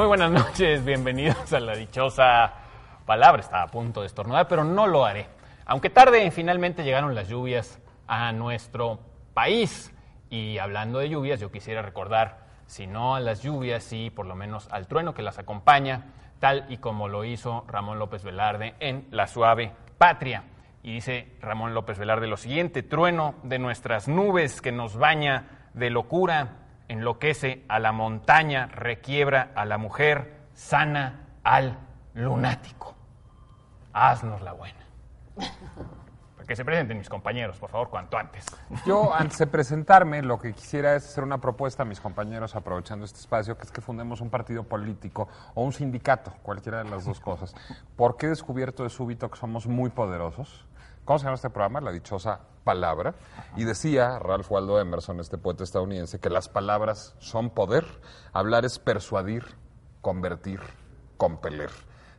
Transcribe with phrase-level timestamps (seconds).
[0.00, 2.54] Muy buenas noches, bienvenidos a la dichosa
[3.04, 3.42] palabra.
[3.42, 5.26] Estaba a punto de estornudar, pero no lo haré.
[5.66, 8.98] Aunque tarde, finalmente llegaron las lluvias a nuestro
[9.34, 9.92] país.
[10.30, 14.34] Y hablando de lluvias, yo quisiera recordar, si no a las lluvias, sí por lo
[14.34, 16.06] menos al trueno que las acompaña,
[16.38, 20.44] tal y como lo hizo Ramón López Velarde en La Suave Patria.
[20.82, 25.90] Y dice Ramón López Velarde lo siguiente, trueno de nuestras nubes que nos baña de
[25.90, 26.59] locura,
[26.90, 31.78] enloquece a la montaña, requiebra a la mujer, sana al
[32.14, 32.96] lunático.
[33.92, 34.80] Haznos la buena.
[36.34, 38.44] Para que se presenten mis compañeros, por favor, cuanto antes.
[38.84, 43.04] Yo, antes de presentarme, lo que quisiera es hacer una propuesta a mis compañeros, aprovechando
[43.04, 47.04] este espacio, que es que fundemos un partido político o un sindicato, cualquiera de las
[47.04, 47.54] dos cosas.
[47.94, 50.66] Porque he descubierto de súbito que somos muy poderosos.
[51.10, 51.80] ¿Cómo se llama este programa?
[51.80, 53.16] La dichosa palabra.
[53.56, 57.84] Y decía Ralph Waldo Emerson, este poeta estadounidense, que las palabras son poder.
[58.32, 59.44] Hablar es persuadir,
[60.02, 60.60] convertir,
[61.16, 61.70] compeler.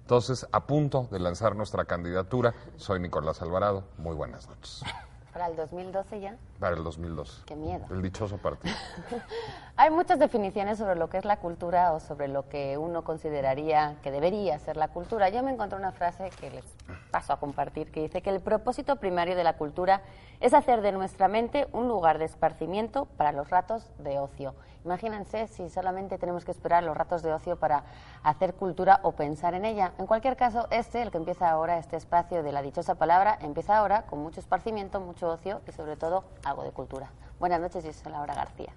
[0.02, 3.86] Entonces, a punto de lanzar nuestra candidatura, soy Nicolás Alvarado.
[3.98, 4.84] Muy buenas noches.
[5.32, 6.36] ¿Para el 2012 ya?
[6.60, 7.44] Para el 2012.
[7.46, 7.86] Qué miedo.
[7.90, 8.76] El dichoso partido.
[9.78, 13.96] Hay muchas definiciones sobre lo que es la cultura o sobre lo que uno consideraría
[14.04, 15.30] que debería ser la cultura.
[15.30, 16.66] Yo me encontré una frase que les
[17.12, 20.02] paso a compartir que dice que el propósito primario de la cultura
[20.40, 24.56] es hacer de nuestra mente un lugar de esparcimiento para los ratos de ocio.
[24.84, 27.84] Imagínense si solamente tenemos que esperar los ratos de ocio para
[28.24, 29.94] hacer cultura o pensar en ella.
[30.00, 33.78] En cualquier caso, este, el que empieza ahora, este espacio de la dichosa palabra, empieza
[33.78, 37.12] ahora con mucho esparcimiento, mucho ocio y sobre todo algo de cultura.
[37.40, 38.74] Buenas noches, yo soy Laura García.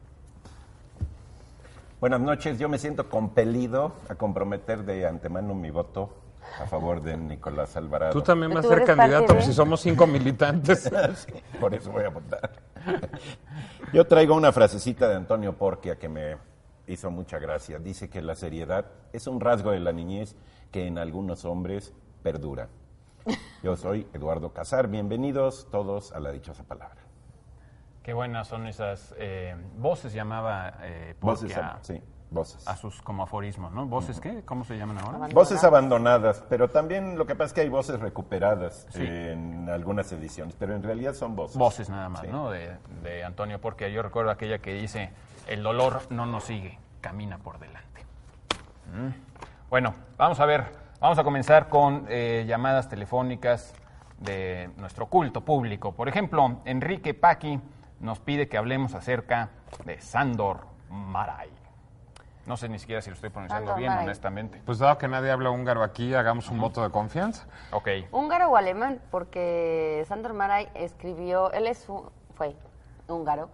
[2.00, 6.10] Buenas noches, yo me siento compelido a comprometer de antemano mi voto
[6.60, 8.12] a favor de Nicolás Alvarado.
[8.12, 9.42] Tú también vas a ¿Tú ser candidato, de?
[9.42, 10.90] si somos cinco militantes.
[11.14, 12.52] Sí, por eso voy a votar.
[13.92, 16.36] Yo traigo una frasecita de Antonio Porquia que me
[16.86, 17.78] hizo mucha gracia.
[17.78, 20.36] Dice que la seriedad es un rasgo de la niñez
[20.70, 22.68] que en algunos hombres perdura.
[23.62, 24.88] Yo soy Eduardo Casar.
[24.88, 27.04] Bienvenidos todos a la dichosa palabra.
[28.02, 32.02] Qué buenas son esas eh, voces, llamaba eh, Voces, Porky a, sí,
[32.34, 32.66] voces.
[32.68, 33.86] a sus como aforismos, ¿no?
[33.86, 34.42] ¿Voces qué?
[34.44, 35.28] ¿Cómo se llaman ahora?
[35.32, 39.02] Voces abandonadas, pero también lo que pasa es que hay voces recuperadas Sí.
[39.06, 41.56] en algunas ediciones, pero en realidad son voces.
[41.56, 42.26] Voces nada más, Sí.
[42.30, 42.50] ¿no?
[42.50, 45.10] De, de Antonio Porque yo recuerdo aquella que dice,
[45.46, 48.02] el dolor no nos sigue, camina por delante.
[48.92, 49.08] Mm.
[49.70, 50.64] Bueno, vamos a ver,
[51.00, 53.74] vamos a comenzar con eh, llamadas telefónicas
[54.18, 55.92] de nuestro culto público.
[55.92, 57.60] Por ejemplo, Enrique Paqui
[58.00, 59.50] nos pide que hablemos acerca
[59.84, 61.50] de Sandor Maray.
[62.46, 64.60] No sé ni siquiera si lo estoy pronunciando Sándor bien, honestamente.
[64.66, 67.46] Pues dado que nadie habla húngaro aquí, hagamos un voto de confianza.
[67.72, 67.88] Ok.
[68.12, 72.54] Húngaro o alemán, porque Sandor Maray escribió, él es un- fue
[73.08, 73.48] húngaro,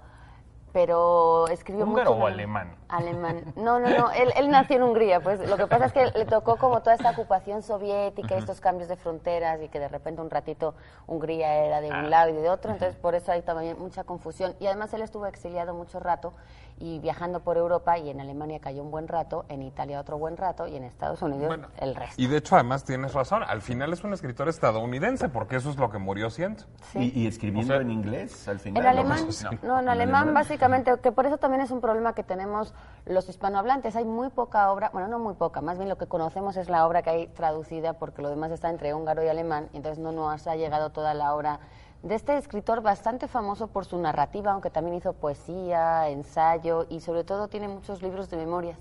[0.73, 2.75] pero escribió ¿Húngaro mucho o en- alemán?
[2.89, 3.43] Alemán.
[3.57, 6.25] No, no, no, él, él nació en Hungría, pues lo que pasa es que le
[6.27, 10.31] tocó como toda esta ocupación soviética, estos cambios de fronteras y que de repente un
[10.31, 10.75] ratito
[11.09, 12.03] Hungría era de un Ah.
[12.03, 14.55] lado y de otro, entonces por eso hay también mucha confusión.
[14.61, 16.33] Y además él estuvo exiliado mucho rato
[16.81, 20.39] y viajando por Europa y en Alemania cayó un buen rato, en Italia otro buen
[20.39, 22.21] rato y en Estados Unidos Bueno, el resto.
[22.21, 23.43] Y de hecho, además tienes razón.
[23.47, 26.65] Al final es un escritor estadounidense, porque eso es lo que murió siendo.
[26.91, 27.13] Sí.
[27.15, 28.79] ¿Y, y escribiendo en inglés al final?
[28.79, 29.01] En ¿no?
[29.01, 29.29] alemán,
[29.63, 32.73] no, en alemán básicamente, que por eso también es un problema que tenemos
[33.05, 33.95] los hispanohablantes.
[33.97, 36.87] Hay muy poca obra, bueno, no muy poca, más bien lo que conocemos es la
[36.87, 40.13] obra que hay traducida, porque lo demás está entre húngaro y alemán, y entonces no
[40.13, 41.61] nos ha llegado toda la obra
[42.03, 47.25] de este escritor bastante famoso por su narrativa, aunque también hizo poesía, ensayo y sobre
[47.25, 48.79] todo tiene muchos libros de memorias.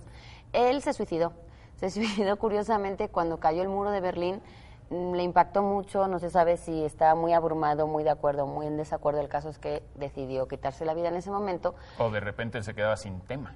[0.53, 1.33] Él se suicidó.
[1.75, 4.41] Se suicidó curiosamente cuando cayó el muro de Berlín.
[4.89, 8.67] Mm, Le impactó mucho, no se sabe si estaba muy abrumado, muy de acuerdo, muy
[8.67, 9.19] en desacuerdo.
[9.19, 11.75] El caso es que decidió quitarse la vida en ese momento.
[11.97, 13.53] O de repente se quedaba sin tema.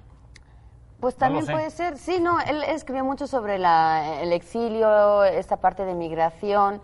[1.00, 1.98] Pues también puede ser.
[1.98, 6.80] Sí, no, él escribió mucho sobre la- el exilio, esta parte de migración.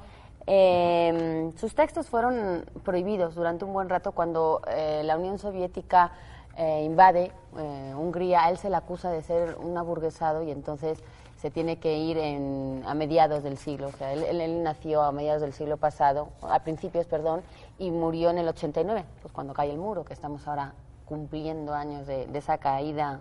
[0.52, 6.10] Eh, sus textos fueron prohibidos durante un buen rato cuando eh, la Unión Soviética
[6.56, 8.50] eh, invade eh, Hungría.
[8.50, 10.98] Él se le acusa de ser un aburguesado y entonces
[11.36, 13.86] se tiene que ir en- a mediados del siglo.
[13.88, 17.42] O sea, él, él- él nació a mediados del siglo pasado, a principios, perdón,
[17.78, 20.74] y murió en el 89, pues cuando cae el muro, que estamos ahora
[21.06, 23.20] cumpliendo años de, de esa caída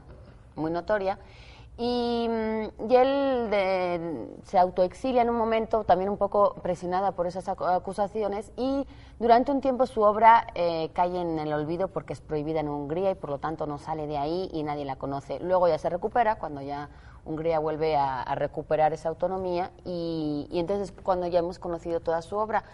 [0.56, 1.20] muy notoria.
[1.82, 7.26] Y, mm, y él de- se autoexilia en un momento, también un poco presionada por
[7.26, 8.86] esas acu- acusaciones, y
[9.18, 13.12] durante un tiempo su obra eh, cae en el olvido porque es prohibida en Hungría
[13.12, 15.40] y por lo tanto no sale de ahí y nadie la conoce.
[15.40, 16.90] Luego ya se recupera, cuando ya
[17.24, 22.22] Hungría vuelve a, a recuperar esa autonomía, y, y entonces cuando ya hemos conocido toda
[22.22, 22.66] su obra.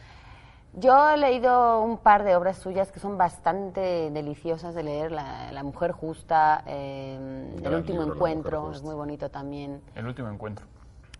[0.78, 5.12] Yo he leído un par de obras suyas que son bastante deliciosas de leer.
[5.12, 7.16] La, La Mujer Justa, eh,
[7.64, 9.82] El Último libro, Encuentro, es muy bonito también.
[9.96, 10.66] El último encuentro.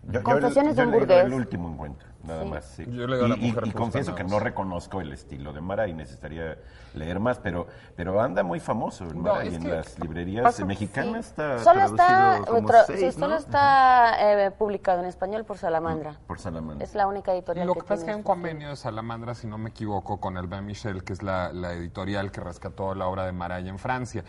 [0.08, 1.24] Yo- Confesiones yo de un burgués.
[1.24, 2.48] El último encuentro, nada Sí.
[2.50, 2.64] más.
[2.64, 2.84] sí.
[2.88, 5.60] Yo he leído y, La y- Mujer y confieso que no reconozco el estilo de
[5.60, 6.58] Mara y necesitaría
[6.94, 10.42] leer más, pero, pero anda muy famoso el No, Mara y es en las librerías
[10.44, 13.26] pasa- mexicanas está Solo está, traducido como tra- seis, sí, ¿no?
[13.26, 16.16] solo está eh, publicado en español por Salamandra.
[16.26, 16.84] Por Salamandra.
[16.84, 19.34] Es la única editorial Lo que que pasa es que hay un convenio de Salamandra,
[19.34, 22.94] si no me equivoco, con el Bain Michel, que es la, la editorial que rescató
[22.94, 24.24] la obra de Maray en Francia.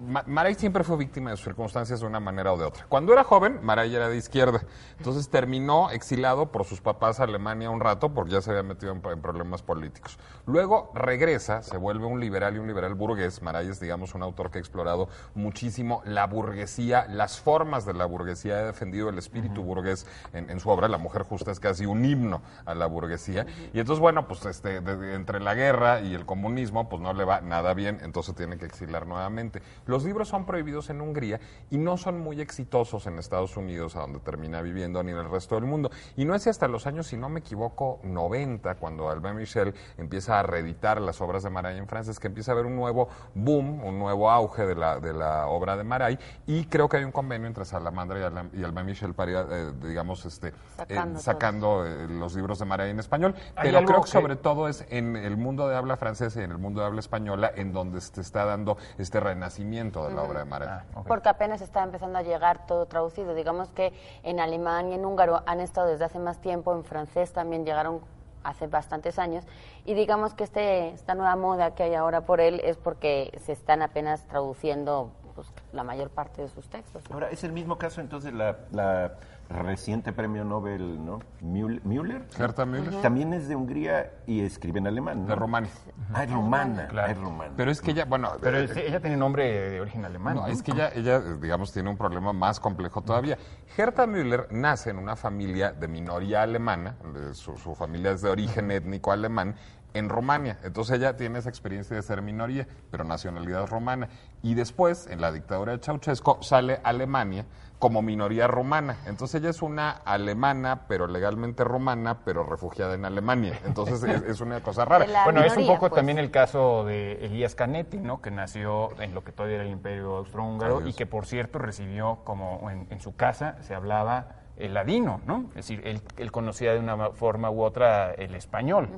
[0.00, 2.84] Ma- Maray siempre fue víctima de sus circunstancias de una manera o de otra.
[2.88, 4.60] Cuando era joven, Maray era de izquierda.
[4.98, 8.92] Entonces terminó exilado por sus papás a Alemania un rato porque ya se había metido
[8.92, 10.18] en, en problemas políticos.
[10.46, 13.40] Luego regresa, se vuelve un liberal y un liberal burgués.
[13.40, 18.04] Maray es, digamos, un autor que ha explorado muchísimo la burguesía, las formas de la
[18.04, 20.86] burguesía, ha defendido el espíritu burgués en, en su obra.
[20.86, 23.46] La mujer justa es casi un himno a la burguesía.
[23.72, 27.14] Y entonces, bueno, pues este, de- de- entre la guerra y el comunismo, pues no
[27.14, 29.62] le va nada bien, entonces tiene que exilar nuevamente.
[29.86, 31.40] Los libros son prohibidos en Hungría
[31.70, 35.30] y no son muy exitosos en Estados Unidos, a donde termina viviendo, ni en el
[35.30, 35.90] resto del mundo.
[36.16, 40.40] Y no es hasta los años, si no me equivoco, 90, cuando Albert Michel empieza
[40.40, 43.08] a reeditar las obras de Maray en Francia, es que empieza a haber un nuevo
[43.34, 46.18] boom, un nuevo auge de la, de la obra de Maray.
[46.46, 49.46] Y creo que hay un convenio entre Salamandra y, Alam- y Albert Michel para ir,
[49.48, 50.48] eh, digamos, este,
[50.88, 53.34] eh, Sacando eh, los libros de Maray en español.
[53.62, 56.50] Pero creo que que- sobre todo es en el mundo de habla francesa y en
[56.50, 60.40] el mundo de habla española en donde se está dando este renacimiento de la obra
[60.40, 60.68] de Maray.
[60.68, 60.84] Ah.
[61.06, 63.34] Porque apenas está empezando a llegar todo traducido.
[63.34, 63.92] Digamos que
[64.24, 68.00] en alemán y en húngaro han estado desde hace más tiempo, en francés también llegaron
[68.42, 69.44] hace bastantes años.
[69.84, 73.52] Y digamos que este, esta nueva moda que hay ahora por él es porque se
[73.52, 77.02] están apenas traduciendo pues, la mayor parte de sus textos.
[77.10, 79.14] Ahora, es el mismo caso entonces la, la
[79.48, 81.18] reciente premio Nobel, ¿no?
[81.40, 81.84] Müller.
[81.84, 82.22] Müller?
[82.38, 83.00] Herta Müller.
[83.02, 85.26] También es de Hungría y escribe en alemán, ¿no?
[85.28, 85.70] De Rumania.
[86.12, 86.86] Ah, es rumana.
[86.88, 87.12] Claro.
[87.12, 87.52] es rumana.
[87.56, 90.36] Pero es que ella, bueno, Pero eh, es- ella tiene nombre de origen alemán.
[90.36, 90.46] No, ¿no?
[90.48, 93.38] es que ella, ella, digamos, tiene un problema más complejo todavía.
[93.76, 98.30] Herta Müller nace en una familia de minoría alemana, de su, su familia es de
[98.30, 99.56] origen étnico alemán,
[99.94, 100.58] en Rumania.
[100.62, 104.08] Entonces ella tiene esa experiencia de ser minoría, pero nacionalidad romana.
[104.42, 107.44] Y después, en la dictadura de Ceausescu, sale Alemania
[107.80, 108.98] como minoría rumana.
[109.06, 113.58] Entonces ella es una alemana, pero legalmente rumana, pero refugiada en Alemania.
[113.64, 115.06] Entonces es, es una cosa rara.
[115.24, 115.94] Bueno, es un poco pues.
[115.94, 118.20] también el caso de Elías Canetti, ¿no?
[118.20, 122.18] Que nació en lo que todavía era el Imperio Austrohúngaro y que, por cierto, recibió
[122.24, 125.46] como en, en su casa se hablaba el ladino, ¿no?
[125.50, 128.88] Es decir, él, él conocía de una forma u otra el español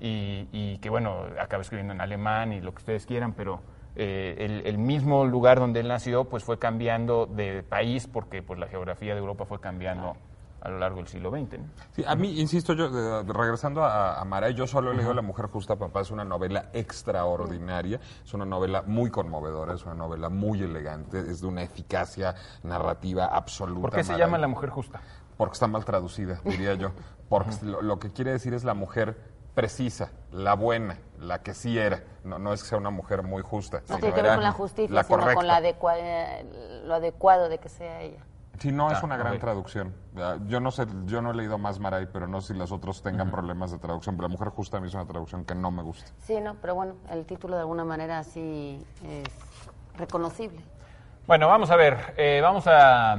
[0.00, 3.60] y, y que, bueno, acaba escribiendo en alemán y lo que ustedes quieran, pero
[3.94, 8.58] eh, el, el mismo lugar donde él nació, pues fue cambiando de país porque pues
[8.58, 10.16] la geografía de Europa fue cambiando
[10.60, 11.64] a lo largo del siglo XX, ¿no?
[11.92, 15.22] Sí, a mí, insisto, yo, eh, regresando a, a Maray, yo solo he leído La
[15.22, 20.28] Mujer Justa, papá, es una novela extraordinaria, es una novela muy conmovedora, es una novela
[20.28, 22.34] muy elegante, es de una eficacia
[22.64, 23.82] narrativa absoluta.
[23.82, 25.00] ¿Por qué se llama La Mujer Justa?
[25.36, 26.90] Porque está mal traducida, diría yo.
[27.28, 29.35] Porque lo, lo que quiere decir es la mujer
[29.66, 32.04] precisa, la buena, la que sí era.
[32.24, 33.80] No, no es que sea una mujer muy justa.
[33.88, 35.96] No tiene que ver con la justicia, la sino con la adecua-
[36.84, 38.18] lo adecuado de que sea ella.
[38.58, 39.94] Sí, no es Ah, una gran traducción.
[40.14, 42.70] Ya, Yo no sé, yo no he leído más Maray, pero no sé si las
[42.70, 44.16] otros tengan problemas de traducción.
[44.16, 46.10] Pero La Mujer Justa a mí es una traducción que no me gusta.
[46.20, 49.24] Sí, no, pero bueno, el título de alguna manera sí es
[49.96, 50.60] reconocible.
[51.26, 53.16] Bueno, vamos a ver, eh, vamos a,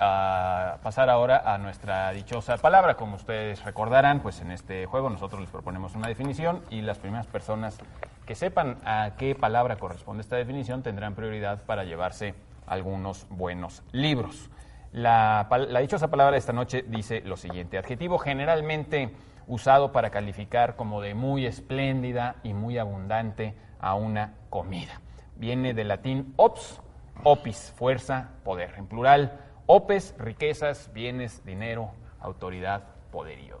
[0.00, 2.96] a pasar ahora a nuestra dichosa palabra.
[2.96, 7.26] Como ustedes recordarán, pues en este juego nosotros les proponemos una definición y las primeras
[7.26, 7.78] personas
[8.24, 12.34] que sepan a qué palabra corresponde esta definición tendrán prioridad para llevarse
[12.66, 14.48] algunos buenos libros.
[14.92, 15.46] La,
[15.80, 19.14] dichosa palabra de esta noche dice lo siguiente, adjetivo generalmente
[19.46, 25.00] usado para calificar como de muy espléndida y muy abundante a una comida.
[25.36, 26.80] Viene del latín ops,
[27.22, 28.74] Opis, fuerza, poder.
[28.78, 29.38] En plural,
[29.72, 33.60] opes, riquezas, bienes, dinero, autoridad, poderío.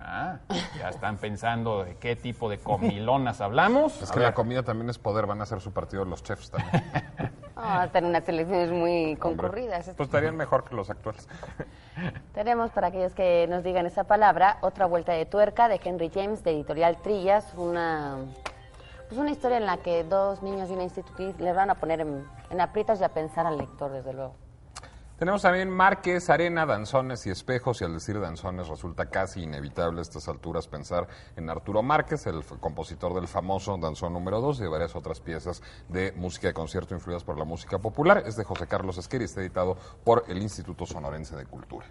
[0.00, 0.38] Ah,
[0.78, 4.00] ya están pensando de qué tipo de comilonas hablamos.
[4.00, 6.82] Es que la comida también es poder, van a hacer su partido los chefs también.
[7.60, 9.90] Ah, tener unas elecciones muy concurridas.
[9.96, 11.26] Pues estarían mejor que los actuales.
[12.32, 16.44] Tenemos para aquellos que nos digan esa palabra otra vuelta de tuerca de Henry James
[16.44, 18.18] de Editorial Trillas, una
[19.08, 22.00] pues una historia en la que dos niños de una institutriz le van a poner
[22.00, 24.36] en, en aprietos y a pensar al lector, desde luego.
[25.18, 30.02] Tenemos también Márquez, Arena, Danzones y Espejos, y al decir Danzones resulta casi inevitable a
[30.02, 34.68] estas alturas pensar en Arturo Márquez, el compositor del famoso Danzón número 2 y de
[34.68, 38.22] varias otras piezas de música de concierto influidas por la música popular.
[38.26, 41.86] Es de José Carlos Esquer y está editado por el Instituto Sonorense de Cultura.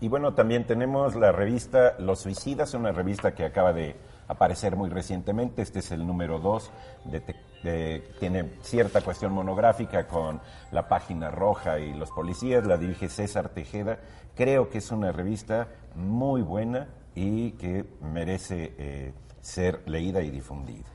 [0.00, 3.94] Y bueno, también tenemos la revista Los Suicidas, una revista que acaba de
[4.26, 5.62] aparecer muy recientemente.
[5.62, 6.72] Este es el número 2.
[7.62, 10.40] Tiene cierta cuestión monográfica con
[10.70, 12.66] la página roja y los policías.
[12.66, 13.98] La dirige César Tejeda.
[14.34, 20.86] Creo que es una revista muy buena y que merece eh, ser leída y difundida.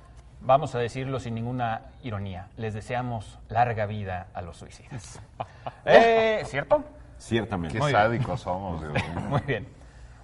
[0.41, 2.50] Vamos a decirlo sin ninguna ironía.
[2.57, 5.19] Les deseamos larga vida a los suicidas.
[5.88, 6.84] Eh, ¿Cierto?
[7.17, 7.74] Ciertamente.
[7.75, 8.01] Qué Muy bien.
[8.01, 8.81] sádicos somos.
[9.29, 9.67] Muy bien.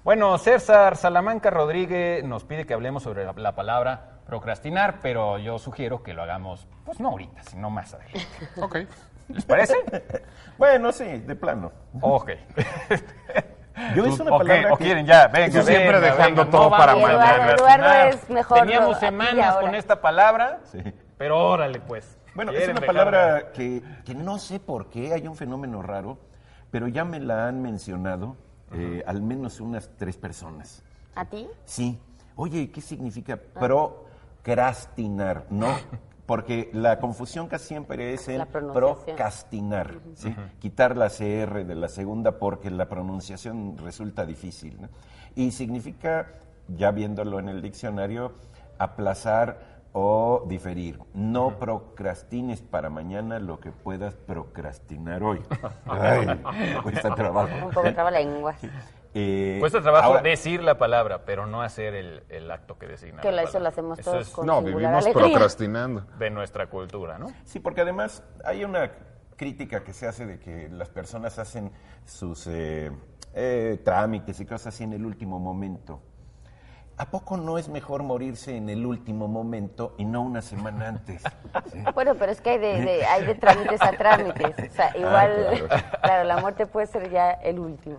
[0.04, 5.60] Bueno, César Salamanca Rodríguez nos pide que hablemos sobre la, la palabra procrastinar, pero yo
[5.60, 8.22] sugiero que lo hagamos, pues no ahorita, sino más adelante.
[8.62, 8.78] Ok.
[9.28, 9.76] ¿Les parece?
[10.58, 11.72] Bueno, sí, de plano.
[12.00, 12.30] Ok.
[13.96, 16.52] Yo hice una Ok, palabra o que- quieren ya, venga, Eso siempre venga, dejando venga,
[16.52, 17.52] todo no para mañana.
[17.54, 20.80] Eduardo, es mejor Teníamos semanas con esta palabra, Sí.
[21.18, 22.18] pero órale pues.
[22.36, 22.88] Bueno, es una dejarla.
[22.88, 26.20] palabra que, que no sé por qué, hay un fenómeno raro,
[26.70, 28.36] pero ya me la han mencionado
[28.74, 30.84] eh, al menos unas tres personas.
[31.16, 31.50] ¿A ti?
[31.66, 32.00] Sí.
[32.36, 33.38] Oye, ¿qué significa
[34.44, 35.46] procrastinar?
[35.50, 35.76] No,
[36.26, 38.22] porque la confusión casi siempre es
[38.52, 38.74] pronunciación.
[38.74, 40.00] procrastinar,
[40.60, 44.82] quitar la CR de la segunda porque la pronunciación resulta difícil.
[44.82, 44.90] ¿no?
[45.36, 46.28] Y significa,
[46.68, 48.34] ya viéndolo en el diccionario,
[48.78, 51.00] aplazar o diferir.
[51.14, 55.42] No procrastines para mañana lo que puedas procrastinar hoy.
[55.86, 56.28] Ay,
[56.82, 57.66] cuesta trabajo.
[57.66, 58.56] Un poco traba lengua.
[59.14, 63.22] Eh, Cuesta trabajo ahora- decir la palabra, pero no hacer el, el acto que designa.
[63.22, 65.14] Que la eso lo hacemos Eso todos es con No, vivimos alegría.
[65.14, 66.06] procrastinando.
[66.18, 67.28] de nuestra cultura, ¿no?
[67.44, 68.92] Sí, porque además hay una
[69.36, 71.72] crítica que se hace de que las personas hacen
[72.06, 72.92] sus eh,
[73.34, 76.02] eh, trámites y cosas así en el último momento.
[76.98, 81.24] ¿A poco no es mejor morirse en el último momento y no una semana antes?
[81.72, 81.84] Sí.
[81.96, 84.72] Bueno, pero es que hay de, de- hay de trámites a trámites.
[84.72, 86.00] O sea, igual, Ah, claro.
[86.02, 86.24] claro.
[86.26, 87.98] la muerte puede ser ya el último.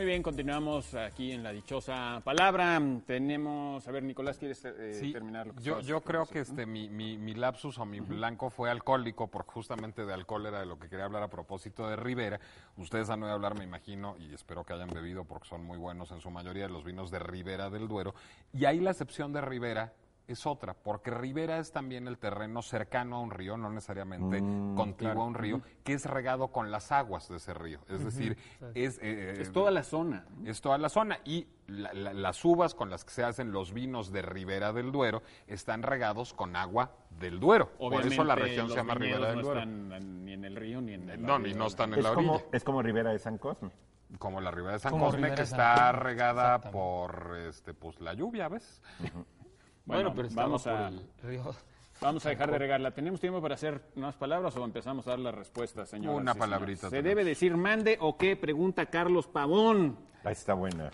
[0.00, 2.80] Muy bien, continuamos aquí en la dichosa palabra.
[3.06, 6.64] Tenemos, a ver, Nicolás, ¿quieres eh, Sí, terminar lo que yo, yo creo que este
[6.64, 10.64] mi, mi, mi lapsus o mi blanco fue alcohólico, porque justamente de alcohol era de
[10.64, 12.40] lo que quería hablar a propósito de Rivera.
[12.78, 16.10] Ustedes han oído hablar, me imagino, y espero que hayan bebido porque son muy buenos
[16.12, 18.14] en su mayoría de los vinos de Ribera del Duero.
[18.54, 19.92] Y ahí la excepción de Ribera
[20.32, 24.38] es otra, porque Ribera es también el terreno cercano a un río, no necesariamente
[24.76, 27.80] contiguo a un río, que es regado con las aguas de ese río.
[27.88, 28.36] Es decir,
[28.74, 28.98] es...
[29.02, 30.26] eh, Es toda la zona.
[30.36, 30.50] ¿no?
[30.50, 33.72] es toda la zona y la- la- las uvas con las que se hacen los
[33.72, 37.70] vinos de Ribera del Duero están regados con agua del Duero.
[37.78, 39.60] Por eso la región los se llama Ribera del no Duero.
[39.60, 42.14] están ni en el río ni en el No, ni no están en Es la
[42.14, 42.48] como, orilla.
[42.52, 43.70] es como Rivera de San Cosme.
[44.18, 47.74] Como la Ribera de San Como Cosme, Ribera que San está Cosme, regada por este,
[47.74, 48.82] pues, la lluvia, ¿ves?
[49.94, 51.54] Bueno, pero estaba vamos por a, el río.
[52.00, 52.90] vamos a dejar de regarla.
[52.92, 56.14] ¿Tenemos tiempo para hacer unas palabras o empezamos a dar las respuestas, señor?
[56.14, 57.08] Una palabrita ¿Se tenemos.
[57.08, 58.36] debe decir mande o qué?
[58.36, 59.98] Pregunta Carlos Pavón.
[60.24, 60.90] Ahí está buena.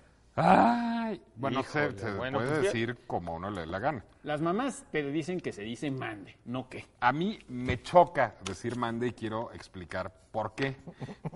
[1.06, 4.04] Ay, bueno, Híjole, se, se bueno, puede pues, decir como uno le dé la gana.
[4.24, 6.84] Las mamás te dicen que se dice mande, no qué.
[6.98, 10.76] A mí me choca decir mande y quiero explicar por qué.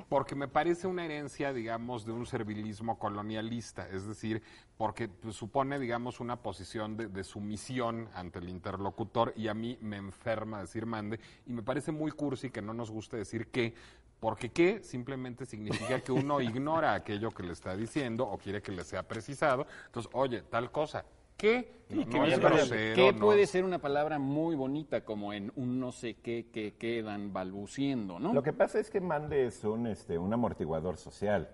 [0.09, 3.89] Porque me parece una herencia, digamos, de un servilismo colonialista.
[3.89, 4.43] Es decir,
[4.77, 9.79] porque pues, supone, digamos, una posición de, de sumisión ante el interlocutor y a mí
[9.81, 11.21] me enferma decir mande.
[11.47, 13.75] Y me parece muy cursi que no nos guste decir qué.
[14.21, 18.71] Porque qué simplemente significa que uno ignora aquello que le está diciendo o quiere que
[18.73, 19.67] le sea precisado.
[19.87, 21.05] Entonces, oye, tal cosa.
[21.37, 21.81] ¿Qué?
[21.89, 25.51] No, ¿Qué, no es grosero, ¿qué no- puede ser una palabra muy bonita como en
[25.57, 28.35] un no sé qué que quedan balbuciendo, no?
[28.35, 31.49] Lo que pasa es que mande es un, este, un amortiguador social.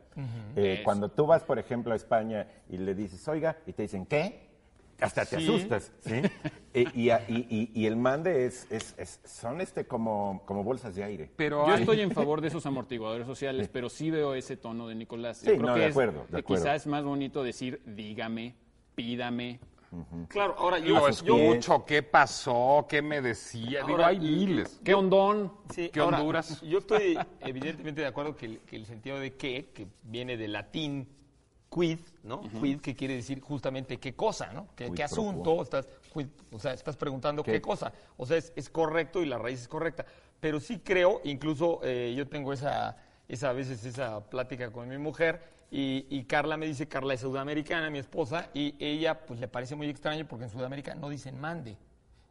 [0.56, 4.06] Eh, cuando tú vas, por ejemplo, a España y le dices, oiga, y te dicen,
[4.06, 4.45] ¿qué?
[5.00, 5.44] Hasta te Sí.
[5.44, 6.12] asustas, ¿sí?
[6.78, 10.62] Eh, y, a- y- y- y el mande es, es- es- son este como, como
[10.62, 11.30] bolsas de aire.
[11.34, 14.86] Pero Yo hay- estoy en favor de esos amortiguadores sociales, pero sí veo ese tono
[14.86, 15.38] de Nicolás.
[15.38, 16.62] Sí, Yo creo no, que de es- acuerdo, de que acuerdo.
[16.64, 18.54] quizás es más bonito decir dígame,
[18.94, 19.58] pídame,
[20.28, 22.84] Claro, ahora yo, escucho, ¿qué pasó?
[22.86, 23.82] ¿Qué me decía?
[23.86, 24.78] Digo, hay miles.
[24.84, 25.50] ¿Qué ondón?
[25.72, 26.60] Sí, ¿Qué ahora, Honduras?
[26.60, 30.52] Yo estoy evidentemente de acuerdo que el, que el sentido de qué, que viene del
[30.52, 31.08] latín
[31.76, 32.40] quid, ¿no?
[32.40, 34.68] Quid, que quiere decir justamente qué cosa, ¿no?
[34.74, 35.62] ¿Qué, qué asunto?
[35.62, 37.60] Estás, quid, o sea, estás preguntando qué, ¿Qué?
[37.60, 37.92] cosa.
[38.16, 40.06] O sea, es, es correcto y la raíz es correcta.
[40.40, 42.96] Pero sí creo, incluso eh, yo tengo esa,
[43.28, 47.20] esa, a veces esa plática con mi mujer y, y Carla me dice, Carla es
[47.20, 51.38] sudamericana, mi esposa, y ella pues le parece muy extraño porque en Sudamérica no dicen
[51.38, 51.76] mande.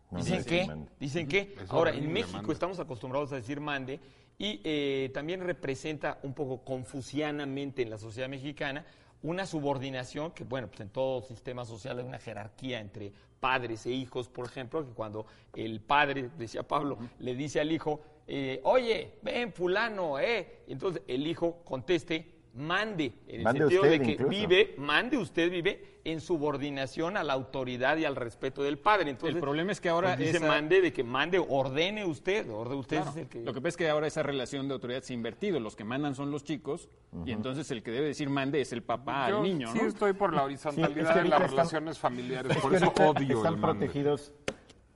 [0.10, 0.66] No ¿Dicen qué?
[0.66, 0.92] mande.
[1.00, 1.56] Dicen qué.
[1.62, 2.54] Es Ahora, en México mande.
[2.54, 4.00] estamos acostumbrados a decir mande
[4.38, 8.86] y eh, también representa un poco confucianamente en la sociedad mexicana
[9.26, 13.92] una subordinación que, bueno, pues en todo sistema social hay una jerarquía entre padres e
[13.92, 19.14] hijos, por ejemplo, que cuando el padre, decía Pablo, le dice al hijo, eh, oye,
[19.24, 24.30] ven fulano, eh, entonces el hijo conteste, mande, en el sentido usted de que incluso.
[24.30, 29.10] vive, mande usted vive en subordinación a la autoridad y al respeto del padre.
[29.10, 32.50] Entonces, El problema es que ahora pues dice esa- mande de que mande, ordene usted,
[32.50, 33.12] orde usted Claro.
[33.12, 33.42] es el que...
[33.42, 35.60] Lo que pasa es que ahora esa relación de autoridad se ha invertido.
[35.60, 36.90] Los que mandan son los chicos
[37.26, 39.88] y entonces el que debe decir mande es el papá Yo al niño, sí ¿no?
[39.88, 42.78] estoy por la horizontalidad Sí, es que de las están- relaciones familiares, Es por que
[42.78, 43.86] eso odio están el mande.
[43.88, 44.32] protegidos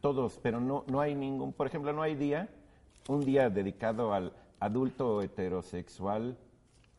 [0.02, 2.48] todos, pero no, no hay ningún, por ejemplo, no hay día,
[3.10, 6.38] un día dedicado al adulto heterosexual,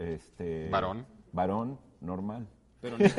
[0.01, 1.07] este, Varón.
[1.33, 2.47] varón normal.
[2.81, 2.97] Pero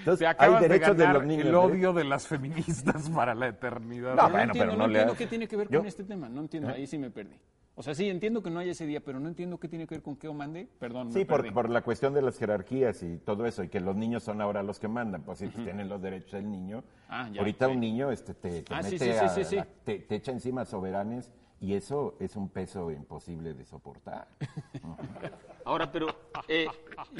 [0.00, 1.46] Entonces, Te hay de derechos de, ganar los niños.
[1.46, 1.56] el ¿eh?
[1.56, 4.14] odio de las feministas para la eternidad.
[4.14, 5.86] No, no bueno, entiendo, pero no no le entiendo qué tiene que ver Yo- con
[5.88, 6.28] este tema.
[6.28, 6.74] No entiendo, ¿Eh?
[6.76, 7.36] ahí sí me perdí.
[7.76, 9.94] O sea, sí, entiendo que no hay ese día, pero no entiendo qué tiene que
[9.94, 10.68] ver con qué o mande.
[10.78, 11.54] Perdón, Sí, me por, perdí.
[11.54, 14.62] por la cuestión de las jerarquías y todo eso, y que los niños son ahora
[14.62, 16.84] los que mandan, pues sí, pues, tienen los derechos del niño.
[17.08, 17.72] Ah, ya, Ahorita sí.
[17.72, 19.56] un niño este, te, te Ah, mete sí, sí, a sí, sí.
[19.56, 24.28] la- te, te echa encima soberanes y eso es un peso imposible de soportar.
[25.64, 26.06] Ahora, pero
[26.48, 26.66] eh,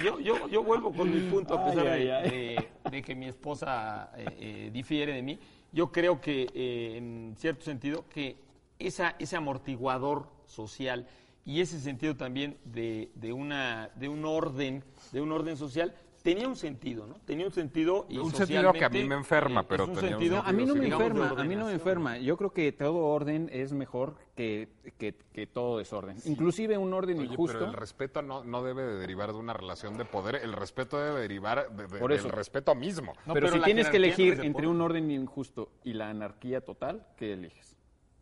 [0.03, 3.15] yo, yo, yo vuelvo con mi punto, a pesar Ay, de, ay, de- de que
[3.15, 5.39] mi esposa eh, eh, difiere de mí.
[5.73, 8.37] Yo creo que, eh, en cierto sentido, que
[8.79, 11.07] esa, ese amortiguador social
[11.45, 16.49] y ese sentido también de, de, una, de un orden, de un orden social, tenía
[16.49, 17.15] un sentido, ¿no?
[17.25, 20.17] Tenía un sentido y Un sentido que a mí me enferma, eh, pero un tenía
[20.17, 22.19] un sentido, a mí no me enferma, a mí no me enferma.
[22.19, 26.17] Yo creo que todo orden es mejor que, que, que todo desorden.
[26.25, 27.59] Inclusive un orden Oye, injusto.
[27.59, 30.99] pero el respeto no, no debe de derivar de una relación de poder, el respeto
[30.99, 32.25] debe derivar de- de- Por eso.
[32.25, 33.13] del respeto mismo.
[33.27, 36.63] No, pero, pero si tienes que no elegir entre un orden injusto y la anarquía
[36.63, 37.77] total, ¿qué eliges?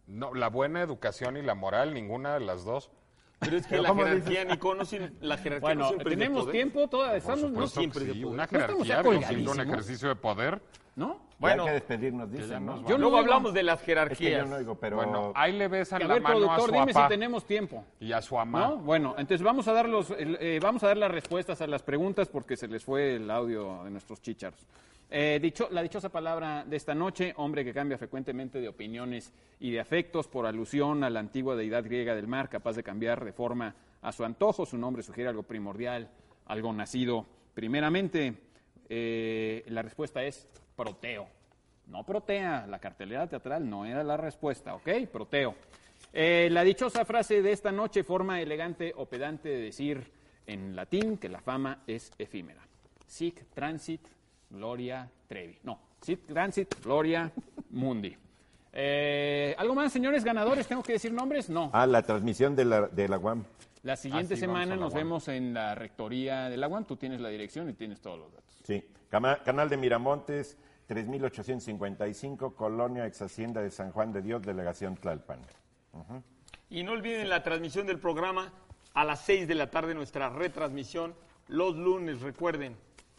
[0.08, 2.90] No, la buena educación y la moral, ninguna de las dos.
[3.38, 4.82] Pero es que Pero la ¿cómo jerarquía, Nico, no
[5.20, 6.52] la jerarquía no Bueno, siempre es de tenemos poder.
[6.52, 8.34] tiempo, toda, Por estamos, no siempre de sí, poder.
[8.34, 10.60] una No estamos jerarquía en un ejercicio de poder.
[10.96, 11.27] ¿no?
[11.38, 12.82] Bueno, hay que despedirnos, dicen, ¿no?
[12.82, 14.48] Yo no Luego hablamos de las Es que yo jerarquías.
[14.48, 14.96] no oigo, pero...
[14.96, 17.84] Bueno, ahí le besan a la ver, mano a productor, su dime si tenemos tiempo.
[18.00, 18.60] y a su mamá.
[18.68, 18.78] ¿No?
[18.78, 22.28] Bueno, entonces vamos a dar los, eh, vamos a dar las respuestas a las preguntas
[22.28, 24.66] porque se les fue el audio de nuestros chícharos.
[25.10, 29.70] Eh, dicho, la dichosa palabra de esta noche, hombre que cambia frecuentemente de opiniones y
[29.70, 33.32] de afectos por alusión a la antigua deidad griega del mar, capaz de cambiar de
[33.32, 34.66] forma a su antojo.
[34.66, 36.10] Su nombre sugiere algo primordial,
[36.46, 37.24] algo nacido
[37.54, 38.34] primeramente.
[38.90, 40.48] Eh, la respuesta es
[40.78, 41.26] Proteo.
[41.88, 44.88] No Protea, la cartelera teatral no era la respuesta, ¿ok?
[45.10, 45.54] Proteo.
[46.12, 50.12] Eh, la dichosa frase de esta noche, forma elegante o pedante de decir
[50.46, 52.60] en latín que la fama es efímera.
[53.06, 54.06] Sic transit
[54.50, 55.58] gloria trevi.
[55.64, 57.32] No, sic transit gloria
[57.70, 58.16] mundi.
[58.72, 60.68] Eh, ¿Algo más, señores ganadores?
[60.68, 61.50] ¿Tengo que decir nombres?
[61.50, 61.70] No.
[61.72, 63.44] Ah, la transmisión de la, de la UAM.
[63.82, 65.02] La siguiente Ah, sí, semana nos UAM.
[65.02, 66.84] vemos en la rectoría de la UAM.
[66.84, 68.54] Tú tienes la dirección y tienes todos los datos.
[68.64, 75.40] Sí, Canal de Miramontes, 3855, Colonia Ex Hacienda de San Juan de Dios, Delegación Tlalpan.
[76.70, 78.52] Y no olviden la transmisión del programa
[78.94, 81.14] a las 6 de la tarde, nuestra retransmisión
[81.48, 82.76] los lunes, recuerden.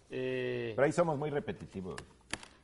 [0.10, 2.00] eh, Pero ahí somos muy repetitivos.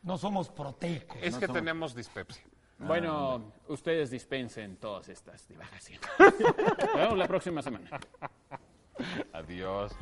[0.03, 1.17] no somos proteicos.
[1.21, 2.43] Es que tenemos dispepsia.
[2.77, 6.01] Bueno, ustedes dispensen todas estas divagaciones.
[6.19, 7.89] Nos vemos la próxima semana.
[9.33, 9.93] Adiós.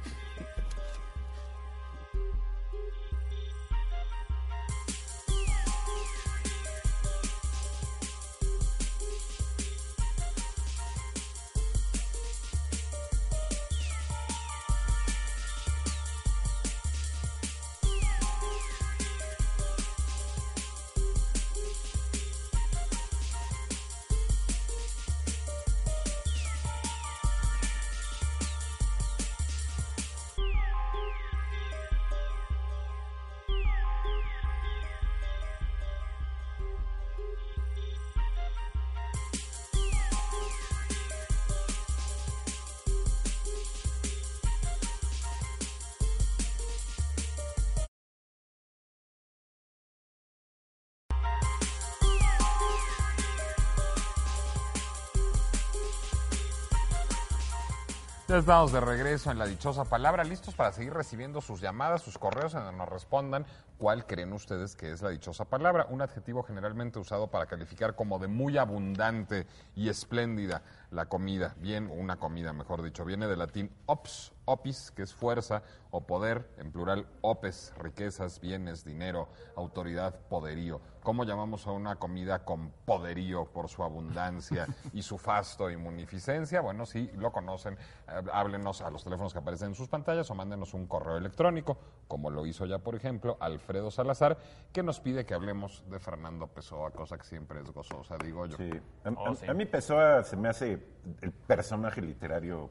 [58.33, 62.55] Ya de regreso en la dichosa palabra, listos para seguir recibiendo sus llamadas, sus correos,
[62.55, 63.45] en donde nos respondan
[63.77, 68.17] cuál creen ustedes que es la dichosa palabra, un adjetivo generalmente usado para calificar como
[68.17, 70.63] de muy abundante y espléndida
[70.93, 75.63] la comida, bien, una comida, mejor dicho, viene del latín ops, opis, que es fuerza
[75.91, 80.81] o poder, en plural opes, riquezas, bienes, dinero, autoridad, poderío.
[81.01, 86.61] ¿Cómo llamamos a una comida con poderío por su abundancia y su fasto y munificencia?
[86.61, 87.73] Bueno, si lo conocen,
[88.07, 91.77] eh, háblenos a los teléfonos que aparecen en sus pantallas o mándenos un correo electrónico,
[92.07, 94.37] como lo hizo ya, por ejemplo, Alfredo Salazar,
[94.71, 98.57] que nos pide que hablemos de Fernando Pessoa, cosa que siempre es gozosa, digo yo.
[98.57, 98.69] Sí.
[99.03, 99.45] A, a- Oh, sí.
[99.47, 100.77] a mí Pessoa se me hace
[101.21, 102.69] el personaje literario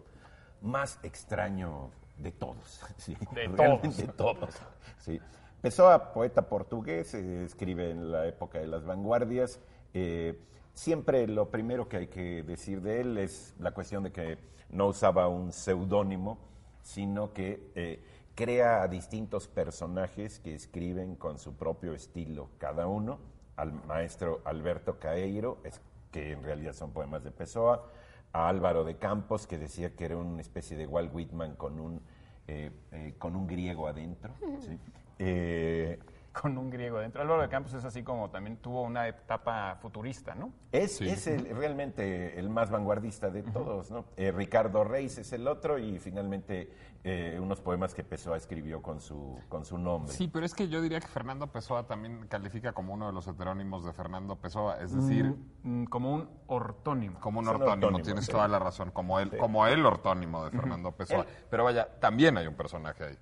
[0.61, 2.81] más extraño de todos.
[2.97, 4.55] sí, De realmente De todos.
[4.99, 5.21] Sí.
[5.61, 9.61] Pessoa, poeta portugués, eh, escribe en la época de las vanguardias.
[9.95, 10.41] eh,
[10.75, 14.39] siempre lo primero que hay que decir de él es la cuestión de que
[14.71, 16.39] no usaba un seudónimo,
[16.83, 18.03] sino que eh,
[18.35, 23.19] crea a distintos personajes que escriben con su propio estilo cada uno.
[23.57, 27.87] Al maestro Alberto Caeiro, es- que en realidad son poemas de Pessoa,
[28.33, 32.01] a Álvaro de Campos, que decía que era una especie de Walt Whitman con un,
[32.47, 34.35] eh, eh, con un griego adentro.
[34.61, 34.79] ¿sí?
[35.19, 35.99] Eh,
[36.33, 37.21] Con un griego adentro.
[37.21, 40.51] Álvaro de Campos es así como también tuvo una etapa futurista, ¿no?
[40.73, 44.07] Es, es el- realmente el más vanguardista de todos, ¿no?
[44.17, 46.73] Eh, Ricardo Reis es el otro y finalmente
[47.05, 50.13] eh, unos poemas que Pessoa escribió con su, con su nombre.
[50.15, 53.27] Sí, pero es que yo diría que Fernando Pessoa también califica como uno de los
[53.27, 57.21] heterónimos de Fernando Pessoa, es decir, Mm, como un ortónimo.
[57.21, 58.33] como un ortónimo, ortónimo, tienes sí.
[58.33, 61.27] toda la razón, como él, como el ortónimo de Fernando Pessoa.
[61.51, 63.19] Pero vaya, también hay un personaje ahí.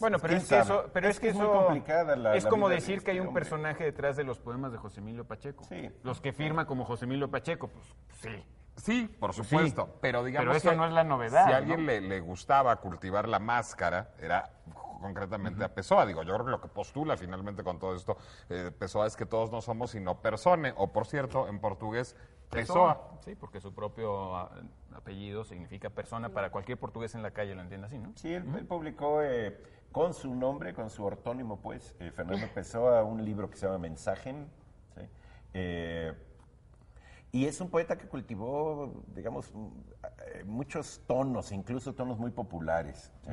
[0.00, 2.16] Bueno, pero ¿Quién es que eso, pero Es es que que es muy eso complicada
[2.16, 3.40] la- es la como de decir este que hay un hombre.
[3.42, 5.64] personaje detrás de los poemas de José Emilio Pacheco.
[5.64, 5.90] Sí.
[6.02, 7.86] Los que firma como José Emilio Pacheco, pues
[8.20, 8.44] sí.
[8.76, 11.56] Sí, por supuesto, pero digamos Pero eso que no es la novedad, Si a ¿no?
[11.58, 14.50] alguien le, le gustaba cultivar la máscara, era
[15.00, 16.06] concretamente a Pessoa.
[16.06, 18.16] Digo, yo creo que lo que postula finalmente con todo esto
[18.48, 22.16] eh, Pessoa es que todos no somos sino persone, o por cierto, en portugués,
[22.52, 23.18] Pessoa.
[23.24, 24.50] Sí, porque su propio ah,
[24.94, 28.12] apellido significa persona para cualquier portugués en la calle, lo entiende así, ¿no?
[28.16, 29.58] Sí, él, él publicó eh,
[29.90, 33.78] con su nombre, con su ortónimo, pues, eh, Fernando Pessoa, un libro que se llama
[33.78, 34.48] Mensajen.
[34.96, 35.02] ¿sí?
[35.54, 36.12] Eh,
[37.30, 39.52] y es un poeta que cultivó, digamos,
[40.26, 43.12] eh, muchos tonos, incluso tonos muy populares.
[43.22, 43.32] ¿sí?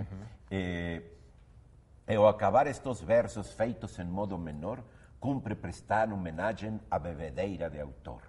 [0.52, 1.16] Eh,
[2.08, 4.84] ao acabar estos versos feitos en modo menor,
[5.20, 8.24] cumpre prestar homenagem à bebedeira de autor.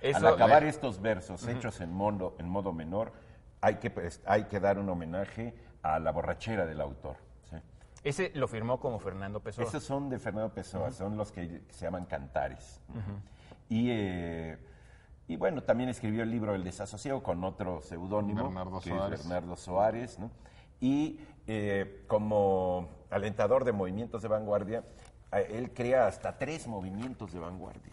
[0.00, 3.12] Eso- Al acabar estos versos hechos en modo, en modo menor,
[3.60, 7.16] hay que, pres- hay que dar un homenaje a la borrachera del autor.
[7.50, 7.56] ¿sí?
[8.04, 9.66] Ese lo firmó como Fernando Pessoa.
[9.66, 12.80] Esos son de Fernando Pessoa, son los que se llaman cantares.
[13.68, 14.58] Y, eh,
[15.28, 19.20] y bueno, también escribió el libro El desasosiego con otro seudónimo, Bernardo que Soares.
[19.20, 20.18] es Bernardo Soares.
[20.18, 20.30] ¿no?
[20.80, 24.84] Y eh, como alentador de movimientos de vanguardia,
[25.32, 27.92] eh, él crea hasta tres movimientos de vanguardia.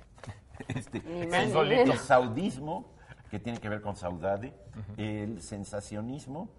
[0.67, 2.91] Este, el, saudismo,
[3.32, 4.54] que tiene que ver con saudade,
[4.98, 6.50] el sensacionismo,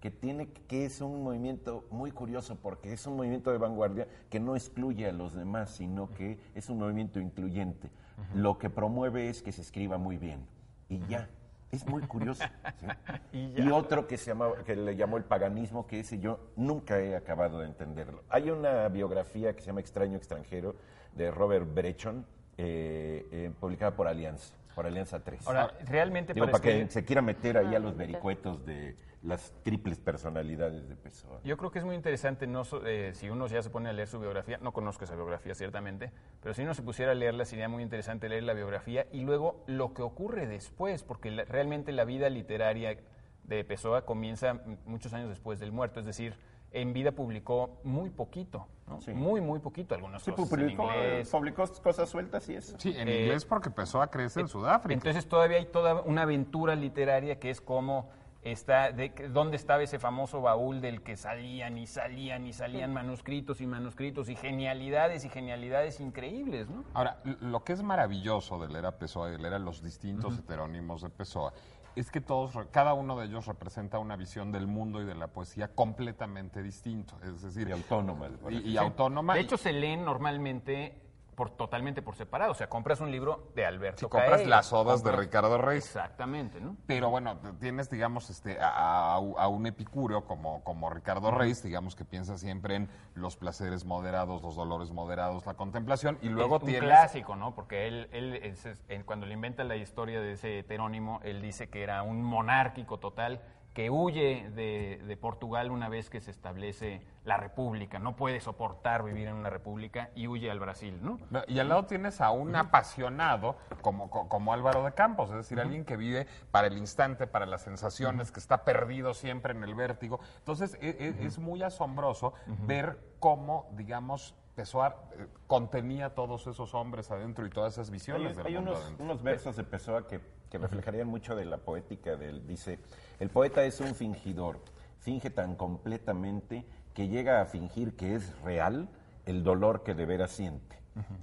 [0.00, 4.38] que, tiene, que es un movimiento muy curioso porque es un movimiento de vanguardia que
[4.38, 7.90] no excluye a los demás, sino que es un movimiento incluyente.
[8.34, 10.46] Lo que promueve es que se escriba muy bien.
[10.88, 11.28] Y ya.
[11.70, 12.44] Es muy curioso.
[12.80, 12.86] ¿sí?
[13.56, 17.14] Y otro que, se llama, que le llamó el paganismo, que ese yo nunca he
[17.14, 18.22] acabado de entenderlo.
[18.30, 20.76] Hay una biografía que se llama Extraño extranjero
[21.14, 22.24] de Robert Brechon,
[22.58, 25.46] eh, eh, publicada por Alianza, por Alianza 3.
[25.46, 29.52] Ahora, realmente Digo, para para que se quiera meter ahí a los vericuetos de las
[29.64, 31.40] triples personalidades de Pessoa.
[31.44, 33.92] Yo creo que es muy interesante, no so- eh, si uno ya se pone a
[33.92, 37.44] leer su biografía, no conozco esa biografía ciertamente, pero si uno se pusiera a leerla
[37.44, 41.90] sería muy interesante leer la biografía y luego lo que ocurre después, porque la- realmente
[41.92, 42.96] la vida literaria
[43.42, 46.34] de Pessoa comienza muchos años después del muerto, es decir,
[46.72, 49.00] en vida publicó muy poquito, ¿no?
[49.00, 49.12] Sí.
[49.12, 51.30] muy, muy poquito, algunas Sí, cosas publicó, en inglés.
[51.30, 52.76] publicó cosas sueltas y eso.
[52.78, 54.94] Sí, en Eh, inglés porque Pessoa crece en Sudáfrica.
[54.94, 58.10] Entonces todavía hay toda una aventura literaria que es como
[58.42, 62.92] está, de, que- dónde estaba ese famoso baúl del que salían y salían y salían
[62.94, 66.84] manuscritos y manuscritos y genialidades y genialidades increíbles, ¿no?
[66.94, 70.38] Ahora, lo que es maravilloso de leer a Pessoa y de leer a los distintos
[70.38, 71.52] heterónimos de Pessoa
[71.98, 75.14] es que todos, re- cada uno de ellos representa una visión del mundo y de
[75.14, 77.14] la poesía completamente distinto.
[77.22, 78.28] Es decir, Y autónoma.
[78.50, 79.34] y, y autónoma.
[79.34, 81.00] De hecho, se leen normalmente
[81.38, 82.50] por, totalmente por separado.
[82.50, 85.84] O sea, compras un libro de Alberto Si compras las odas de Ricardo Reis.
[85.86, 86.76] Exactamente, ¿no?
[86.88, 92.04] Pero bueno, tienes, digamos, este, a, a- un epicúreo como, como Ricardo Reis, digamos, que
[92.04, 96.68] piensa siempre en los placeres moderados, los dolores moderados, la contemplación, y luego Es un
[96.70, 96.88] tienes...
[96.88, 97.54] clásico, ¿no?
[97.54, 101.40] Porque él, él es- es- en- cuando le inventa la historia de ese heterónimo, él
[101.40, 103.40] dice que era un monárquico total
[103.78, 108.00] que huye de, de Portugal una vez que se establece la república.
[108.00, 111.20] No puede soportar vivir en una república y huye al Brasil, ¿no?
[111.30, 115.36] No, Y al lado tienes a un apasionado como, co- como Álvaro de Campos, es
[115.36, 119.62] decir, alguien que vive para el instante, para las sensaciones, que está perdido siempre en
[119.62, 120.18] el vértigo.
[120.38, 122.32] Entonces, e- e- es, muy asombroso
[122.66, 128.34] ver cómo, digamos, Pessoa eh, contenía todos esos hombres adentro y todas esas visiones Hay,
[128.38, 132.16] del hay mundo unos, unos versos de Pessoa que, que reflejarían mucho de la poética
[132.16, 132.46] de él.
[132.46, 132.78] Dice,
[133.20, 134.60] el poeta es un fingidor,
[135.00, 138.88] finge tan completamente que llega a fingir que es real
[139.26, 140.76] el dolor que de veras siente.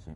[0.05, 0.15] ¿sí?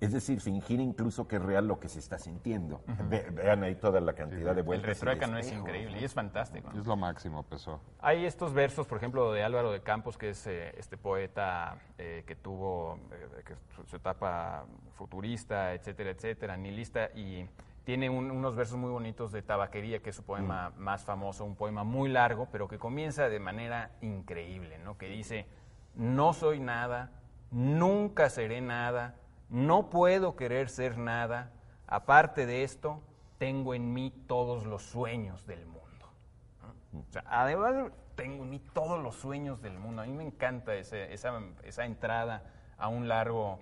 [0.00, 2.82] Es decir, fingir incluso que es real lo que se está sintiendo.
[3.08, 4.88] Ve- vean ahí toda la cantidad de El vueltas.
[4.90, 6.00] y retruécano es despejos, increíble ¿no?
[6.00, 6.70] y es fantástico.
[6.72, 6.80] ¿no?
[6.80, 7.78] Es lo máximo, Pessoa.
[8.00, 12.24] Hay estos versos, por ejemplo, de Álvaro de Campos, que es eh, este poeta eh,
[12.26, 17.46] que tuvo eh, que su, su etapa futurista, etcétera, etcétera, nihilista, y
[17.84, 21.56] tiene un- unos versos muy bonitos de Tabaquería, que es su poema más famoso, un
[21.56, 24.96] poema muy largo, pero que comienza de manera increíble, ¿no?
[24.98, 25.46] Que dice,
[25.94, 27.10] no soy nada,
[27.50, 29.16] nunca seré nada,
[29.48, 31.50] no puedo querer ser nada,
[31.86, 33.02] aparte de esto,
[33.38, 35.82] tengo en mí todos los sueños del mundo.
[36.94, 40.02] O sea, además tengo ni todos los sueños del mundo.
[40.02, 42.44] A mí me encanta ese- esa, esa entrada
[42.78, 43.58] a un largo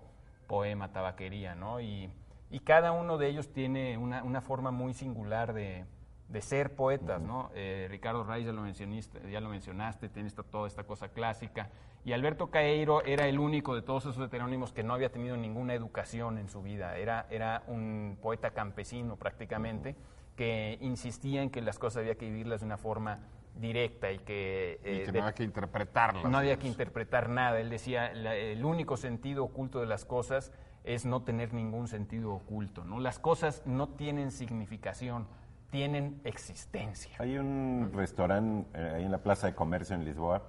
[0.47, 1.81] poema, tabaquería, ¿no?
[1.81, 2.13] Y,
[2.51, 5.85] y cada uno de ellos tiene una, una forma muy singular de,
[6.29, 7.51] de ser poetas, ¿no?
[7.55, 11.71] Eh, Ricardo Reis, ya lo, mencionaste, ya lo mencionaste, tiene esta- toda esta cosa clásica.
[12.05, 15.75] Y Alberto Caeiro era el único de todos esos heterónimos que no había tenido ninguna
[15.75, 16.97] educación en su vida.
[16.97, 19.95] Era, era un poeta campesino prácticamente
[20.35, 23.19] que insistía en que las cosas había que vivirlas de una forma
[23.57, 26.25] directa y que, Y eh, que de- no hay que interpretarlas.
[26.25, 27.61] no había que interpretar nada.
[27.61, 30.53] Él decía, la- el único sentido oculto de las cosas
[30.85, 32.85] es no tener ningún sentido oculto.
[32.85, 33.01] ¿no?
[33.01, 35.27] Las cosas no tienen significación,
[35.71, 37.15] tienen existencia.
[37.19, 40.43] Hay un restaurante eh, ahí en la Plaza de Comercio en Lisboa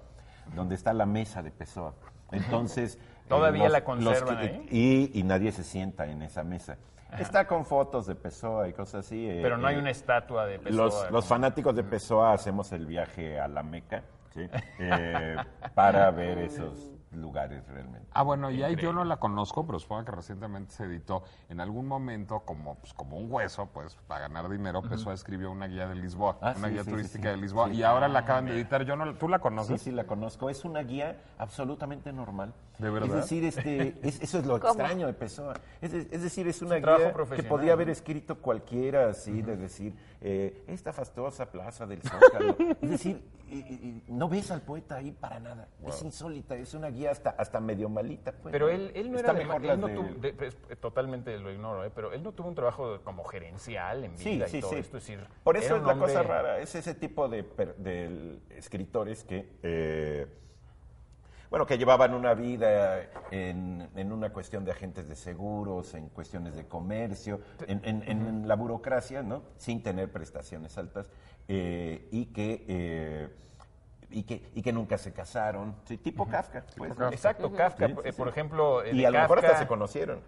[0.56, 1.94] donde está la mesa de Pessoa.
[2.32, 2.96] Entonces...
[3.02, 4.68] eh, ¿Todavía los- la conservan que- ahí?
[5.14, 6.78] Y, y nadie se sienta en esa mesa.
[7.20, 9.28] Está con fotos de Pessoa y cosas así.
[9.30, 10.86] eh, Pero no hay una estatua de Pessoa.
[10.86, 14.48] Los, los fanáticos de Pessoa hacemos el viaje a la Meca ¿sí?
[15.76, 18.08] Para ver esos lugares realmente.
[18.14, 21.24] Ah, bueno, y ahí yo no la conozco, pero supongo que recientemente se editó.
[21.50, 25.68] En algún momento, como, pues, como un hueso, pues, para ganar dinero, Pessoa escribió una
[25.68, 27.30] guía de Lisboa, Ah, una sí, guía sí, sí, turística sí.
[27.36, 27.76] de Lisboa, Sí.
[27.76, 28.84] y ahora la acaban de editar.
[28.84, 29.82] Yo no, ¿Tú la Sí, conoces?
[29.82, 30.50] sí, la conozco.
[30.50, 32.54] Es una guía absolutamente normal.
[32.82, 33.10] ¿De verdad?
[33.20, 34.74] Es decir, este, es- eso es lo ¿Cómo?
[34.74, 35.54] extraño de Pessoa.
[35.82, 39.94] Es, de- es decir, es una guía que podía haber escrito cualquiera así, de decir,
[40.20, 42.56] eh, esta fastuosa plaza del Zócalo.
[42.82, 45.68] es decir, y- y- y no ves al poeta ahí para nada.
[45.86, 48.32] Es insólita, es una guía hasta, hasta medio malita.
[48.32, 50.58] pues, Pero él, él no Está era de, mejor él no de- tuvo- de- pues,
[50.80, 51.92] totalmente lo ignoro, ¿eh?
[51.94, 54.78] pero él no tuvo un trabajo como gerencial en Sí, vida sí, y todo sí.
[54.78, 54.98] esto.
[54.98, 56.60] Es decir, Por eso es la cosa rara.
[56.60, 60.28] Es ese tipo de, per- de escritores que, eh,
[61.52, 66.56] bueno, que llevaban una vida en, en una cuestión de agentes de seguros, en cuestiones
[66.56, 69.44] de comercio, en, en- en la burocracia, ¿no?
[69.58, 71.12] Sin tener prestaciones altas
[71.48, 72.66] y, y que...
[72.68, 73.30] eh,
[74.14, 76.66] y que, y que nunca se casaron, sí, tipo Kafka.
[76.76, 76.92] pues.
[77.14, 78.84] Exacto, Kafka, Sí, sí, eh, por ejemplo.
[78.84, 80.20] eh, Y a lo mejor hasta se conocieron.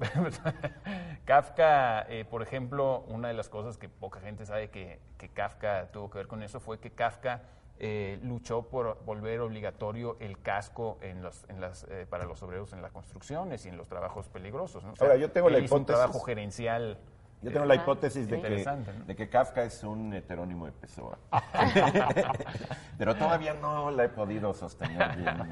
[1.24, 5.88] Kafka, eh, por ejemplo, una de las cosas que poca gente sabe que, que Kafka
[5.92, 7.40] tuvo que ver con eso fue que Kafka
[7.78, 12.72] eh, luchó por volver obligatorio el casco en los, en las, eh, para los obreros
[12.72, 14.84] en las construcciones y en los trabajos peligrosos.
[14.84, 14.92] ¿no?
[14.92, 16.98] O sea, Ahora, yo tengo la hizo un hipótesis- trabajo gerencial.
[17.42, 18.64] Yo tengo la hipótesis de que,
[19.06, 21.18] de que Kafka es un heterónimo de Pessoa.
[22.98, 25.50] Pero todavía no la he podido sostener bien.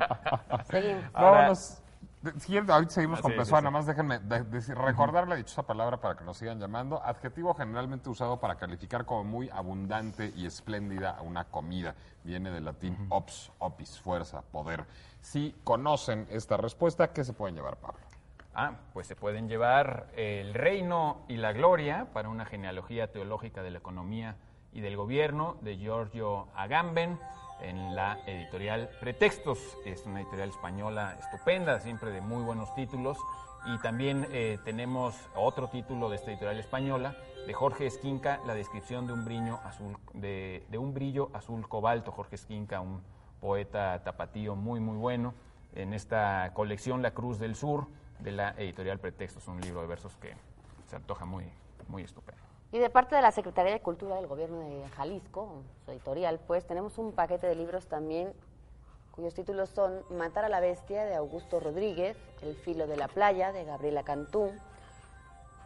[0.70, 1.04] Seguimos.
[1.12, 1.82] Ahora- Vámonos.
[2.22, 2.32] De-
[2.72, 3.64] ahorita seguimos Ah, con sí, Pessoa, sí, sí.
[3.64, 7.02] nada más déjenme de- decir- recordar la dichosa palabra para que nos sigan llamando.
[7.02, 11.94] Adjetivo generalmente usado para calificar como muy abundante y espléndida a una comida.
[12.22, 14.84] Viene del latín ops, opis, fuerza, poder.
[15.22, 18.00] Si conocen esta respuesta, ¿qué se pueden llevar, Pablo?
[18.54, 23.70] Ah, pues se pueden llevar el reino y la gloria para una genealogía teológica de
[23.70, 24.36] la economía
[24.72, 27.18] y del gobierno de Giorgio Agamben
[27.62, 29.58] en la editorial Pretextos.
[29.84, 33.18] Es una editorial española estupenda, siempre de muy buenos títulos.
[33.66, 37.14] Y también eh, tenemos otro título de esta editorial española
[37.46, 42.12] de Jorge Esquinca, la descripción de un brillo azul, de, de un brillo azul cobalto.
[42.12, 43.02] Jorge Esquinca, un
[43.40, 45.34] poeta tapatío muy muy bueno.
[45.74, 47.86] En esta colección La Cruz del Sur
[48.18, 50.34] de la editorial Pretextos, un libro de versos que
[50.86, 51.44] se antoja muy,
[51.88, 52.49] muy estupendo.
[52.72, 56.66] Y de parte de la Secretaría de Cultura del Gobierno de Jalisco, su editorial, pues
[56.66, 58.32] tenemos un paquete de libros también
[59.10, 63.52] cuyos títulos son Matar a la Bestia de Augusto Rodríguez, El Filo de la Playa
[63.52, 64.52] de Gabriela Cantú,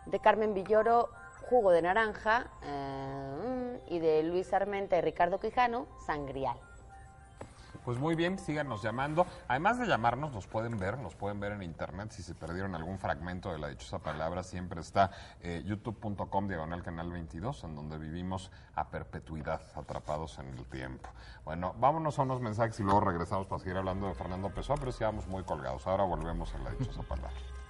[0.07, 1.11] de Carmen Villoro,
[1.51, 6.59] Jugo de Naranja, eh, y de Luis Armenta y Ricardo Quijano, Sangrial.
[7.85, 9.27] Pues muy bien, síganos llamando.
[9.47, 12.11] Además de llamarnos, nos pueden ver, nos pueden ver en internet.
[12.13, 17.11] Si se perdieron algún fragmento de la dichosa palabra, siempre está eh, youtube.com diagonal canal
[17.11, 21.11] 22, en donde vivimos a perpetuidad, atrapados en el tiempo.
[21.45, 24.91] Bueno, vámonos a unos mensajes y luego regresamos para seguir hablando de Fernando Pessoa, pero
[24.91, 25.87] sí vamos muy colgados.
[25.87, 27.64] Ahora volvemos a la dichosa palabra.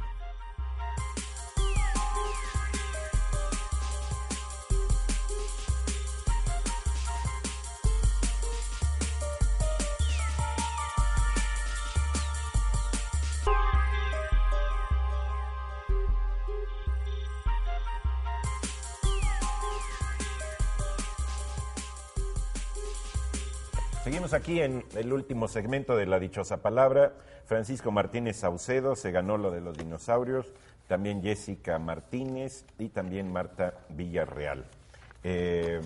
[24.45, 27.15] Aquí en el último segmento de la dichosa palabra.
[27.47, 30.53] Francisco Martínez Saucedo se ganó lo de los dinosaurios,
[30.87, 34.67] también Jessica Martínez y también Marta Villarreal.
[35.23, 35.81] Eh,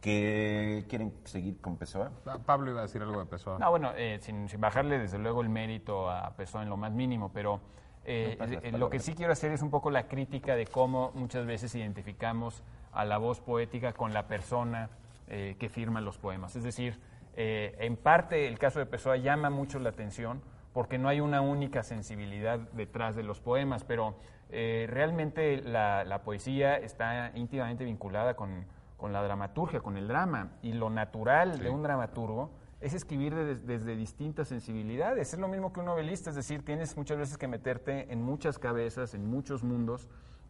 [0.00, 2.10] ¿qué- ¿Quieren seguir con Pessoa?
[2.24, 3.58] Pa- Pablo iba a decir algo de Pessoa.
[3.58, 6.92] No, bueno, eh, sin, sin bajarle desde luego el mérito a Pessoa en lo más
[6.92, 7.60] mínimo, pero
[8.06, 11.44] eh, eh, lo que sí quiero hacer es un poco la crítica de cómo muchas
[11.44, 12.62] veces identificamos
[12.94, 14.88] a la voz poética con la persona
[15.28, 16.56] eh, que firma los poemas.
[16.56, 16.98] Es decir,
[17.36, 20.40] eh, en parte el caso de Pessoa llama mucho la atención
[20.72, 24.16] porque no hay una única sensibilidad detrás de los poemas, pero
[24.50, 30.52] eh, realmente la, la poesía está íntimamente vinculada con, con la dramaturgia, con el drama,
[30.62, 35.32] y lo natural de un dramaturgo es escribir de- desde distintas sensibilidades.
[35.32, 38.58] Es lo mismo que un novelista, es decir, tienes muchas veces que meterte en muchas
[38.58, 40.08] cabezas, en muchos mundos,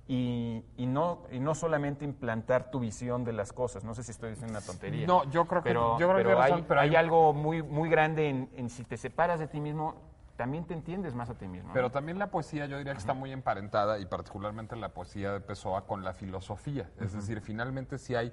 [0.09, 3.83] y, y no, y no solamente implantar tu visión de las cosas.
[3.85, 5.07] No sé si estoy diciendo una tontería.
[5.07, 7.33] No, yo creo que- yo creo que pero tienes hay, razón, pero hay hay- algo
[7.33, 9.95] muy, muy grande en, en si te separas de ti mismo,
[10.37, 11.71] también te entiendes más a ti mismo.
[11.73, 15.41] Pero también la poesía yo diría que está muy emparentada y particularmente la poesía de
[15.41, 16.89] Pessoa con la filosofía.
[17.01, 18.33] Es decir, finalmente sí hay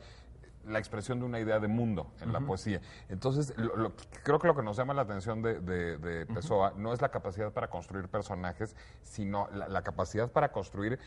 [0.65, 2.80] la expresión de una idea de mundo en la poesía.
[3.10, 3.91] Entonces, lo- lo-
[4.23, 7.10] creo que lo que nos llama la atención de, de- de Pessoa no es la
[7.10, 10.99] capacidad para construir personajes, sino la, la capacidad para construir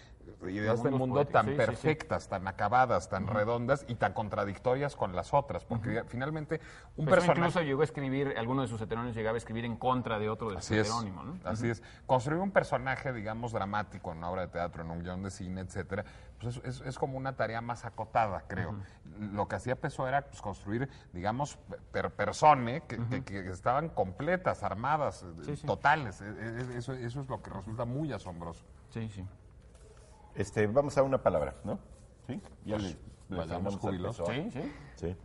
[0.43, 1.67] ideas del mundos mundo poéticos, tan sí, sí, sí.
[1.67, 5.65] perfectas, tan acabadas, tan redondas y tan contradictorias con las otras.
[5.65, 6.61] Porque finalmente
[6.97, 7.41] un Pessoa personaje...
[7.41, 10.51] incluso llegó a escribir, alguno de sus heterónimos llegaba a escribir en contra de otro
[10.51, 11.37] de sus heterónimos, ¿no?
[11.45, 11.83] Así es.
[12.07, 15.61] Construir un personaje, digamos, dramático en una obra de teatro, en un guion de cine,
[15.63, 16.05] etcétera,
[16.41, 18.77] pues es, es- es como una tarea más acotada, creo.
[19.19, 21.59] Lo que hacía Pessoa era pues, construir, digamos,
[21.93, 26.21] per persone que, que- que estaban completas, armadas, eh, totales.
[26.21, 28.65] E- e- Eso, eso es lo que resulta muy asombroso.
[28.91, 29.25] Sí, sí.
[30.35, 31.79] Este, vamos a una palabra, ¿no?
[32.27, 32.41] ¿Sí?
[32.65, 32.97] Ya le,
[33.29, 34.29] le vayamos jubilosos.
[34.29, 34.73] Sí, sí.
[34.97, 35.17] Sí.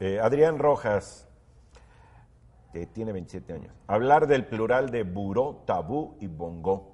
[0.00, 1.28] Eh, Adrián Rojas,
[2.72, 3.74] que tiene 27 años.
[3.86, 6.93] Hablar del plural de buró, tabú y bongo.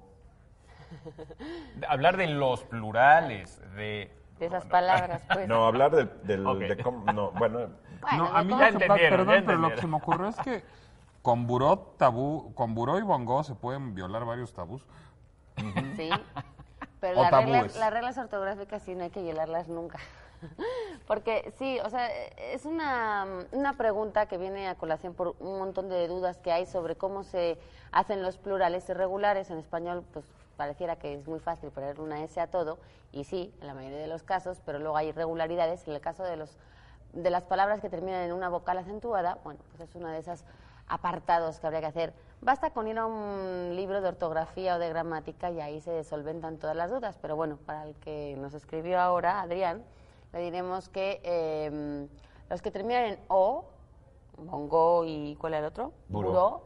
[1.87, 4.11] Hablar de los plurales, de...
[4.39, 5.47] De esas palabras, pues.
[5.47, 6.09] No, hablar del...
[6.23, 7.69] del- de cómo- no, bueno,
[8.01, 10.35] Bueno, no, a mí Ya entendieron, perdón, ya pero lo que se me ocurrió es
[10.37, 10.63] que
[11.21, 14.83] con buró, tabú, con buró y bongo se pueden violar varios tabús.
[15.95, 16.09] Sí.
[16.99, 19.99] Pero las reglas, las reglas ortográficas sí no hay que violarlas nunca.
[21.07, 25.87] Porque sí, o sea, es una, una pregunta que viene a colación por un montón
[25.89, 27.59] de dudas que hay sobre cómo se
[27.91, 29.51] hacen los plurales irregulares.
[29.51, 30.25] En español, pues
[30.57, 32.77] pareciera que es muy fácil poner una S a todo,
[33.11, 35.87] y sí, en la mayoría de los casos, pero luego hay irregularidades.
[35.87, 36.57] En el caso de los
[37.13, 40.43] de las palabras que terminan en una vocal acentuada, bueno, pues es uno de esos
[40.87, 42.13] apartados que habría que hacer.
[42.41, 46.57] Basta con ir a un libro de ortografía o de gramática y ahí se solventan
[46.57, 47.17] todas las dudas.
[47.21, 49.83] Pero bueno, para el que nos escribió ahora, Adrián,
[50.33, 52.07] le diremos que eh,
[52.49, 53.65] los que terminan en O,
[54.37, 55.93] bongo y ¿cuál era el otro?
[56.09, 56.63] Buró.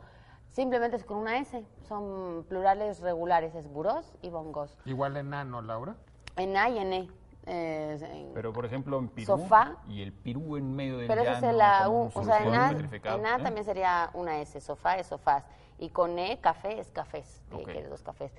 [0.60, 1.63] Simplemente es con una S.
[1.88, 4.78] Son plurales regulares, es burós y bongos.
[4.86, 5.96] Igual enano, Laura.
[6.38, 7.10] En A y en E.
[7.46, 9.76] eh, en- Pero, por ejemplo, en Pirú, Sofá.
[9.88, 12.56] y el Pirú en medio del Pero eso llano, es la U, o sea, en
[12.56, 13.44] A, en A ¿eh?
[13.44, 15.44] también sería una S, sofá es sofás.
[15.78, 17.44] Y con E, café es cafés.
[17.50, 17.63] ¿Qué Ok.
[17.65, 17.90] quieres?
[17.90, 18.32] Dos cafés.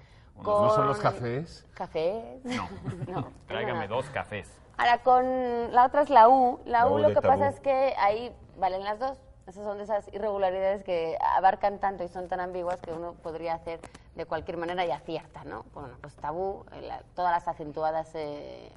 [0.43, 1.65] ¿No son los Con- cafés?
[1.69, 2.45] No, ¿Cafés?
[3.09, 3.29] no.
[3.47, 3.97] tráigame no.
[3.97, 4.51] dos cafés.
[4.79, 6.61] Ahora, con la otra es la U.
[6.65, 7.29] La, La U U lo que tabú.
[7.29, 9.19] pasa es que ahí valen las dos.
[9.47, 13.55] Esas son de esas irregularidades que abarcan tanto y son tan ambiguas que uno podría
[13.55, 13.81] hacer
[14.17, 15.65] de cualquier manera y acierta, ¿no?
[15.73, 18.73] Bueno, pues tabú, eh, la- todas las acentuadas eh,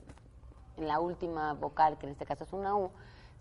[0.78, 2.92] en la última vocal, que en este caso es una U,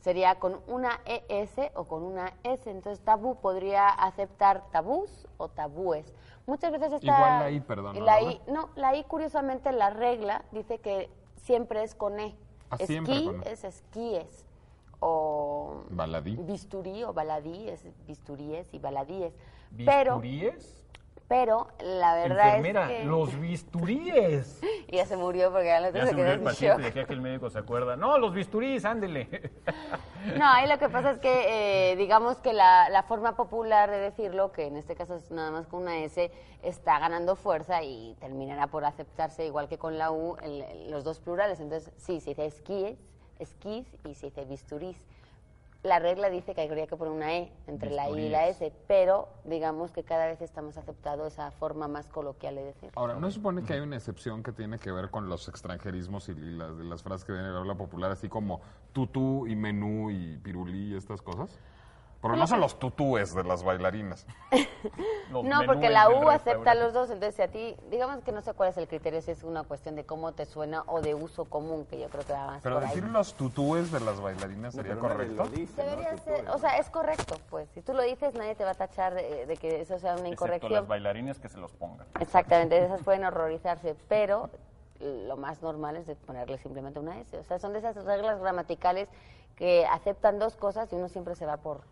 [0.01, 2.70] sería con una ES o con una S.
[2.70, 6.14] Entonces, tabú podría aceptar tabús o tabúes.
[6.47, 7.14] Muchas veces está...
[7.14, 8.22] Igual la I, perdón, ¿no, La?
[8.22, 12.35] I, no, la I, curiosamente, la regla dice que siempre es con E.
[12.70, 13.53] Ah, siempre Esquí con E.
[13.53, 14.47] es esquíes.
[15.01, 16.36] O Baladí.
[16.36, 19.32] bisturí o baladí es bisturíes y baladíes.
[19.84, 20.74] Pero, ¿Bisturíes?
[21.28, 23.05] pero la verdad Enfermera, es que...
[23.05, 24.61] los bisturíes.
[24.88, 26.82] Y ya se murió porque ya, Ya se se murió quedó el en paciente, shock.
[26.82, 27.96] de aquí a que el médico se acuerda.
[27.96, 29.53] No, los bisturíes, ándele.
[30.36, 33.99] No, ahí lo que pasa es que, eh, digamos que la, la forma popular de
[33.99, 36.30] decirlo, que en este caso es nada más con una S,
[36.62, 41.05] está ganando fuerza y terminará por aceptarse, igual que con la U, el- el- los
[41.05, 41.61] dos plurales.
[41.61, 42.99] Entonces, sí, se dice esquíes,
[43.39, 44.97] esquís y se dice bisturís.
[45.84, 48.72] La regla dice que habría que poner una E entre la I y la S,
[48.89, 52.91] pero digamos que cada vez estamos aceptando esa forma más coloquial de decir.
[52.97, 56.28] Ahora, ¿no se supone que hay una excepción que tiene que ver con los extranjerismos
[56.30, 58.61] y las, frases que vienen del habla popular, así como
[58.93, 61.57] tutú y menú y pirulí y estas cosas?
[62.21, 64.27] Porque no son los tutúes de las bailarinas.
[65.31, 66.81] Los No, porque la del U acepta restaurante.
[66.83, 69.31] los dos, entonces si a ti, digamos que no sé cuál es el criterio, si
[69.31, 72.33] es una cuestión de cómo te suena o de uso común, que yo creo que
[72.33, 73.11] va más Pero por decir ahí.
[73.11, 75.45] los tutúes de las bailarinas sería Pero nadie correcto.
[75.45, 75.91] lo dice, ¿no?
[75.91, 76.55] Debería Tú ser, puedes.
[76.55, 77.69] o sea, es correcto, pues.
[77.75, 80.23] Si tú lo dices, nadie te va a tachar de, de que eso sea una
[80.23, 80.73] Excepto incorrección.
[80.73, 82.07] las bailarinas que se los pongan.
[82.21, 84.49] Exactamente, esas pueden horrorizarse, pero
[85.01, 87.37] lo más normal es de ponerle simplemente una S.
[87.39, 89.09] O sea, son de esas reglas gramaticales
[89.57, 91.83] que aceptan dos cosas y uno siempre se va por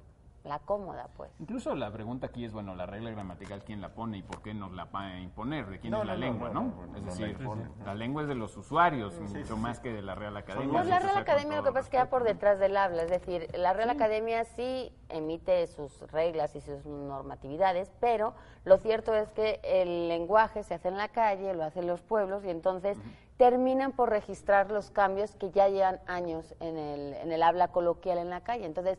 [0.49, 1.30] la cómoda, pues.
[1.38, 4.55] Incluso la pregunta aquí es, bueno, la regla gramatical, ¿quién la pone y por qué
[4.55, 5.66] nos la va a imponer?
[5.66, 6.68] ¿De quién No, es la no, lengua, no, no?
[6.68, 7.38] no, no, es decir,
[7.84, 10.72] la lengua es de los usuarios, mucho más que de la Real Academia.
[10.72, 13.11] Pues la Real Academia lo que pasa es que va por detrás del habla, es
[13.11, 18.34] decir, la Real Academia sí emite sus reglas y sus normatividades, pero
[18.64, 22.44] lo cierto es que el lenguaje se hace en la calle, lo hacen los pueblos
[22.44, 22.99] y entonces
[23.36, 28.18] terminan por registrar los cambios que ya llevan años en el, en el habla coloquial
[28.18, 28.64] en la calle.
[28.64, 28.99] Entonces,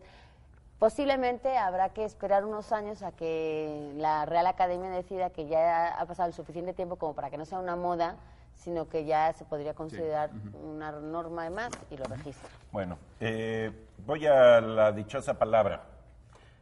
[0.80, 6.05] posiblemente habrá que esperar unos años a que la Real Academia decida que ya ha
[6.05, 8.17] pasado el suficiente tiempo como para que no sea una moda,
[8.55, 10.32] sino que ya se podría considerar
[10.63, 12.49] una norma de más y lo registra.
[12.71, 13.71] Bueno, eh,
[14.05, 15.84] voy a la dichosa palabra.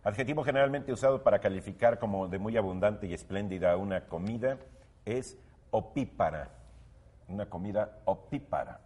[0.04, 4.58] Adjetivo generalmente usado para calificar como de muy abundante y espléndida una comida
[5.04, 5.38] es
[5.72, 6.50] opípara.
[7.28, 8.82] Una comida opípara.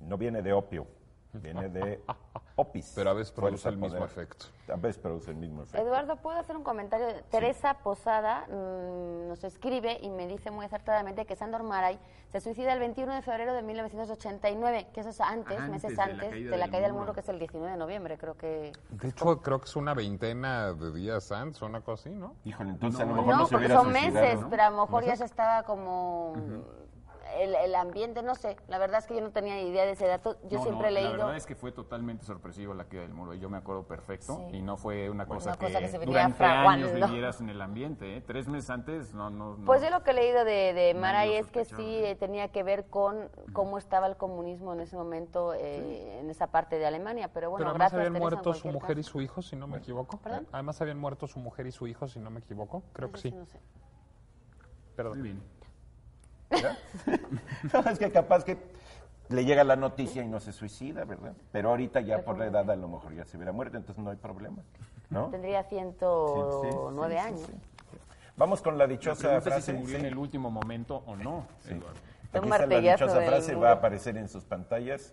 [0.00, 0.86] No viene de opio,
[1.38, 2.00] viene de
[2.56, 2.92] opis.
[2.94, 4.10] Pero a veces produce el mismo poder.
[4.10, 4.46] efecto.
[4.72, 5.86] A veces produce el mismo efecto.
[5.86, 7.06] Eduardo, ¿puedo hacer un comentario?
[7.30, 11.98] Teresa Posada mm, nos escribe y me dice muy acertadamente que Sándor Maray
[12.30, 15.96] se suicida el 21 de febrero de 1989, que eso es antes, Antes meses de
[15.96, 17.04] la antes caída de la del caída del muro.
[17.04, 18.72] muro, que es el 19 de noviembre, creo que...
[18.90, 22.34] De hecho, creo que es una veintena de días antes o una cosa así, ¿no?
[22.44, 24.50] Híjole, entonces a lo No, mejor no, No, se porque hubiera son meses, ¿no?
[24.50, 26.34] pero a lo mejor ya se estaba como...
[27.36, 30.06] El, el ambiente, no sé, la verdad es que yo no tenía idea de ese
[30.06, 31.12] dato, yo No, siempre no, he La leído...
[31.18, 33.34] verdad es que fue totalmente sorpresivo la caída del muro.
[33.34, 34.36] y Yo me acuerdo perfecto.
[34.50, 34.56] Sí.
[34.56, 37.60] Y no fue una cosa, Una que, cosa que se durante años vivieras en el
[37.60, 38.16] ambiente.
[38.16, 38.20] ¿eh?
[38.20, 39.56] Tres meses antes, no, no.
[39.56, 39.64] no.
[39.66, 42.06] Pues yo lo que he leído de, de Maray es que sí ¿no?
[42.06, 46.48] eh, tenía que ver con cómo estaba el comunismo en ese momento eh, en esa
[46.48, 49.42] parte de Alemania, pero bueno, Pero además gracias habían muerto su mujer y su hijo,
[49.42, 50.18] si no me equivoco.
[50.18, 50.46] ¿Perdón?
[50.52, 52.82] Además habían muerto su mujer y su hijo, si no me equivoco.
[52.92, 53.30] Creo que sí.
[53.30, 53.58] no sé.
[53.58, 55.57] Muy Perdón.
[57.72, 58.56] No, es que capaz que
[59.28, 61.34] le llega la noticia y no se suicida, ¿verdad?
[61.52, 64.10] Pero ahorita ya por la edad a lo mejor ya se hubiera muerto, entonces no
[64.10, 64.62] hay problema,
[65.10, 65.28] ¿no?
[65.30, 67.40] Tendría Sí, sí, 109 sí, sí, años.
[67.46, 67.52] sí.
[68.36, 69.72] Vamos con la La dichosa pregunta es si frase.
[69.72, 70.00] se murió sí.
[70.00, 71.98] en el último momento o no, Eduardo.
[72.32, 75.12] Aquí está la dichosa frase, va a aparecer en sus pantallas,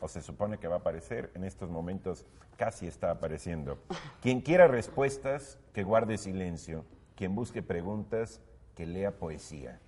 [0.00, 2.24] o se supone que va a aparecer, en estos momentos
[2.56, 3.78] casi está apareciendo.
[4.20, 6.84] Quien quiera respuestas, que guarde silencio.
[7.14, 8.40] Quien busque preguntas,
[8.74, 9.80] que lea poesía.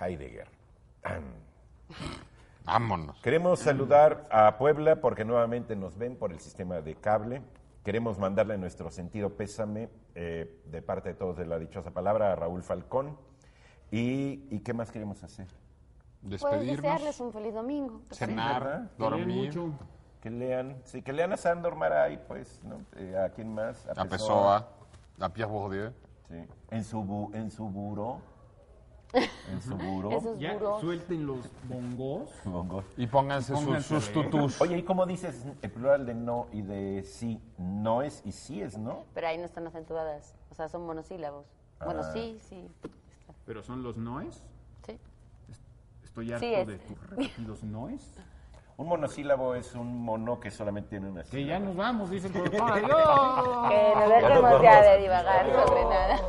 [0.00, 0.48] Heidegger.
[2.64, 3.16] Vámonos.
[3.22, 7.42] Queremos saludar a Puebla porque nuevamente nos ven por el sistema de cable.
[7.84, 12.34] Queremos mandarle nuestro sentido pésame eh, de parte de todos de la dichosa palabra a
[12.36, 13.16] Raúl Falcón.
[13.92, 15.46] ¿Y, y qué más queremos hacer?
[16.20, 18.02] Puedes Despedirnos, desearles un feliz domingo.
[18.10, 19.46] cenar, Que dormir.
[19.46, 19.72] mucho.
[20.20, 22.80] Que lean, sí, que lean a Sandor Maray, pues, ¿no?
[22.96, 23.86] Eh, ¿A quién más?
[23.96, 24.68] A Pessoa,
[25.20, 25.92] a Pierre Bourdieu.
[26.26, 26.44] Sí.
[26.72, 28.20] En su, bu- en su buró.
[29.52, 30.10] En su buró.
[30.10, 31.38] Esos Ya suelten los
[31.68, 32.30] bongos.
[32.44, 32.84] Bongo.
[32.96, 34.30] Y pónganse, sus- Pónganse sus leer.
[34.30, 34.60] tutús.
[34.60, 37.40] Oye, ¿y cómo dices el plural de no y de sí?
[37.58, 39.04] No es y sí es no.
[39.14, 41.46] Pero ahí no están acentuadas, o sea, son monosílabos.
[41.84, 42.10] Bueno, Ah.
[42.12, 42.66] sí, sí.
[42.82, 42.88] está.
[43.46, 44.42] Pero son los noes.
[44.86, 44.98] Sí.
[46.04, 46.66] Estoy harto Sí es.
[46.66, 48.14] de tus repetidos noes.
[48.78, 51.48] Un monosílabo es un mono que solamente tiene una Que sílaba.
[51.60, 52.72] ya nos vamos, dice el productor.
[52.72, 53.68] ¡Adiós!
[53.70, 56.20] Que no dejemos ya de divagar sobre nada.